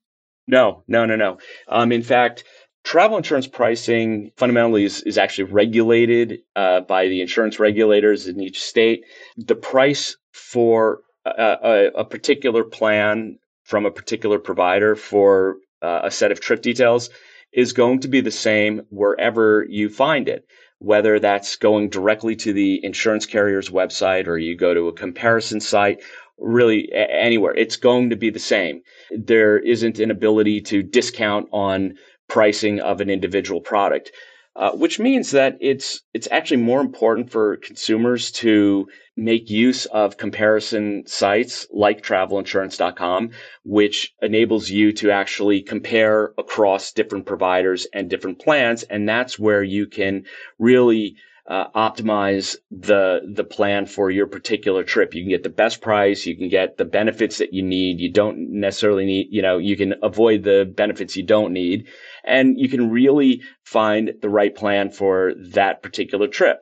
No, 0.47 0.83
no, 0.87 1.05
no, 1.05 1.15
no. 1.15 1.37
Um, 1.67 1.91
in 1.91 2.03
fact, 2.03 2.43
travel 2.83 3.17
insurance 3.17 3.47
pricing 3.47 4.31
fundamentally 4.37 4.83
is, 4.83 5.01
is 5.03 5.17
actually 5.17 5.45
regulated 5.45 6.39
uh, 6.55 6.81
by 6.81 7.07
the 7.07 7.21
insurance 7.21 7.59
regulators 7.59 8.27
in 8.27 8.39
each 8.39 8.61
state. 8.61 9.03
The 9.37 9.55
price 9.55 10.15
for 10.33 11.01
a, 11.25 11.31
a, 11.63 11.87
a 12.01 12.05
particular 12.05 12.63
plan 12.63 13.39
from 13.63 13.85
a 13.85 13.91
particular 13.91 14.37
provider 14.37 14.95
for 14.95 15.57
uh, 15.81 16.01
a 16.03 16.11
set 16.11 16.31
of 16.31 16.39
trip 16.39 16.61
details 16.61 17.09
is 17.51 17.73
going 17.73 17.99
to 18.01 18.07
be 18.07 18.21
the 18.21 18.31
same 18.31 18.81
wherever 18.89 19.65
you 19.69 19.89
find 19.89 20.29
it, 20.29 20.45
whether 20.79 21.19
that's 21.19 21.55
going 21.55 21.89
directly 21.89 22.35
to 22.35 22.53
the 22.53 22.83
insurance 22.83 23.25
carrier's 23.25 23.69
website 23.69 24.27
or 24.27 24.37
you 24.37 24.55
go 24.55 24.73
to 24.73 24.87
a 24.87 24.93
comparison 24.93 25.59
site, 25.59 26.03
really 26.37 26.91
anywhere. 26.93 27.53
It's 27.55 27.77
going 27.77 28.09
to 28.09 28.15
be 28.15 28.29
the 28.29 28.39
same. 28.39 28.81
There 29.11 29.57
isn't 29.59 29.99
an 29.99 30.11
ability 30.11 30.61
to 30.61 30.83
discount 30.83 31.47
on 31.51 31.95
pricing 32.27 32.79
of 32.79 33.01
an 33.01 33.09
individual 33.09 33.61
product. 33.61 34.11
Uh, 34.57 34.71
which 34.71 34.99
means 34.99 35.31
that 35.31 35.57
it's 35.59 36.01
it's 36.13 36.29
actually 36.31 36.55
more 36.55 36.79
important 36.79 37.29
for 37.29 37.57
consumers 37.57 38.31
to 38.31 38.87
make 39.17 39.49
use 39.49 39.85
of 39.87 40.15
comparison 40.15 41.03
sites 41.05 41.67
like 41.73 42.01
travelinsurance.com, 42.01 43.31
which 43.65 44.13
enables 44.21 44.69
you 44.69 44.93
to 44.93 45.11
actually 45.11 45.61
compare 45.61 46.31
across 46.37 46.93
different 46.93 47.25
providers 47.25 47.85
and 47.91 48.09
different 48.09 48.39
plans. 48.39 48.83
And 48.83 49.09
that's 49.09 49.37
where 49.37 49.61
you 49.61 49.87
can 49.87 50.23
really 50.57 51.17
uh, 51.47 51.69
optimize 51.75 52.55
the 52.71 53.21
the 53.33 53.43
plan 53.43 53.85
for 53.85 54.09
your 54.09 54.27
particular 54.27 54.83
trip. 54.83 55.13
You 55.13 55.23
can 55.23 55.29
get 55.29 55.43
the 55.43 55.49
best 55.49 55.81
price, 55.81 56.25
you 56.25 56.35
can 56.35 56.49
get 56.49 56.77
the 56.77 56.85
benefits 56.85 57.37
that 57.37 57.53
you 57.53 57.61
need. 57.61 57.99
You 57.99 58.11
don't 58.11 58.51
necessarily 58.59 59.05
need, 59.05 59.27
you 59.29 59.41
know, 59.41 59.57
you 59.57 59.77
can 59.77 59.95
avoid 60.01 60.43
the 60.43 60.71
benefits 60.75 61.15
you 61.15 61.23
don't 61.23 61.53
need, 61.53 61.87
and 62.23 62.59
you 62.59 62.67
can 62.67 62.89
really 62.89 63.41
find 63.63 64.13
the 64.21 64.29
right 64.29 64.55
plan 64.55 64.89
for 64.89 65.33
that 65.51 65.83
particular 65.83 66.27
trip. 66.27 66.59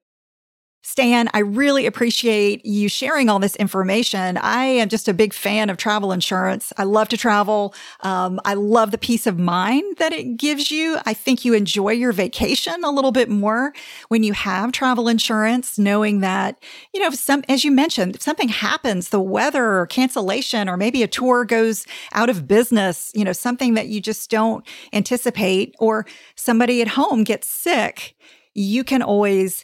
Stan, 0.86 1.30
I 1.34 1.40
really 1.40 1.86
appreciate 1.86 2.66
you 2.66 2.90
sharing 2.90 3.30
all 3.30 3.40
this 3.40 3.56
information. 3.56 4.36
I 4.36 4.66
am 4.66 4.90
just 4.90 5.08
a 5.08 5.14
big 5.14 5.34
fan 5.34 5.70
of 5.70 5.78
travel 5.78 6.12
insurance. 6.12 6.74
I 6.78 6.84
love 6.84 7.08
to 7.10 7.18
travel. 7.18 7.74
Um, 8.02 8.42
I 8.44 8.56
love 8.56 8.92
the 8.92 8.98
peace 8.98 9.26
of 9.26 9.40
mind 9.40 9.96
that 9.98 10.12
it 10.12 10.36
gives 10.36 10.72
you. 10.72 10.98
I 11.06 11.14
think 11.14 11.46
you 11.46 11.54
enjoy 11.54 11.92
your 11.92 12.12
vacation 12.12 12.84
a 12.84 12.92
little 12.92 13.14
bit 13.14 13.30
more 13.30 13.72
when 14.10 14.24
you 14.24 14.34
have 14.34 14.74
travel 14.74 15.08
insurance, 15.08 15.80
knowing 15.80 16.20
that, 16.20 16.62
you 16.94 17.00
know, 17.00 17.12
some, 17.12 17.46
as 17.48 17.64
you 17.64 17.72
mentioned, 17.72 18.18
if 18.18 18.22
something 18.22 18.50
happens, 18.50 19.08
the 19.08 19.22
weather 19.22 19.80
or 19.80 19.88
cancellation, 19.88 20.68
or 20.68 20.76
maybe 20.76 21.02
a 21.02 21.08
tour 21.08 21.46
goes 21.46 21.88
out 22.12 22.30
of 22.30 22.46
business, 22.46 23.10
you 23.16 23.24
know, 23.24 23.32
something 23.32 23.76
that 23.76 23.88
you 23.88 24.02
just 24.02 24.30
don't 24.30 24.68
anticipate, 24.92 25.76
or 25.80 26.06
somebody 26.36 26.82
at 26.82 26.90
home 26.90 27.24
gets 27.24 27.48
sick, 27.48 28.16
you 28.54 28.84
can 28.84 29.02
always 29.02 29.64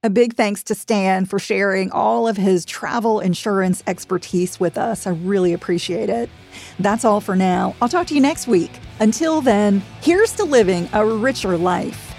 A 0.04 0.12
big 0.12 0.36
thanks 0.36 0.62
to 0.66 0.76
Stan 0.76 1.26
for 1.26 1.40
sharing 1.40 1.90
all 1.92 2.28
of 2.28 2.38
his 2.38 2.66
travel 2.66 3.20
insurance 3.20 3.84
expertise 3.88 4.60
with 4.60 4.78
us. 4.78 5.08
I 5.08 5.10
really 5.10 5.54
appreciate 5.54 6.08
it. 6.08 6.30
That's 6.78 7.04
all 7.04 7.20
for 7.20 7.36
now. 7.36 7.76
I'll 7.82 7.90
talk 7.90 8.06
to 8.08 8.14
you 8.14 8.22
next 8.22 8.48
week. 8.48 8.70
Until 9.00 9.42
then, 9.42 9.82
here's 10.02 10.34
to 10.34 10.44
living 10.44 10.88
a 10.94 11.04
richer 11.04 11.58
life. 11.58 12.14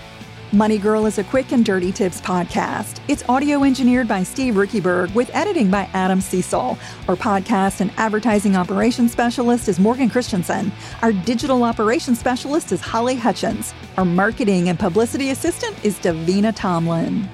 Money 0.51 0.79
Girl 0.79 1.07
is 1.07 1.19
a 1.19 1.25
quick 1.25 1.53
and 1.53 1.65
dirty 1.65 1.93
tips 1.93 2.21
podcast. 2.21 3.01
It's 3.07 3.23
audio 3.29 3.63
engineered 3.63 4.09
by 4.09 4.25
Steve 4.25 4.55
Riekeberg 4.55 5.15
with 5.15 5.31
editing 5.33 5.71
by 5.71 5.89
Adam 5.93 6.21
Cecil. 6.21 6.77
Our 7.07 7.17
podcast 7.17 7.81
and 7.81 7.93
advertising 7.97 8.57
operations 8.57 9.13
specialist 9.13 9.69
is 9.69 9.79
Morgan 9.79 10.11
Christensen. 10.11 10.73
Our 11.03 11.13
digital 11.13 11.63
operations 11.63 12.19
specialist 12.19 12.73
is 12.73 12.81
Holly 12.81 13.15
Hutchins. 13.15 13.73
Our 13.97 14.05
marketing 14.05 14.69
and 14.69 14.79
publicity 14.81 15.31
assistant 15.31 15.85
is 15.85 15.97
Davina 16.01 16.53
Tomlin. 16.57 17.29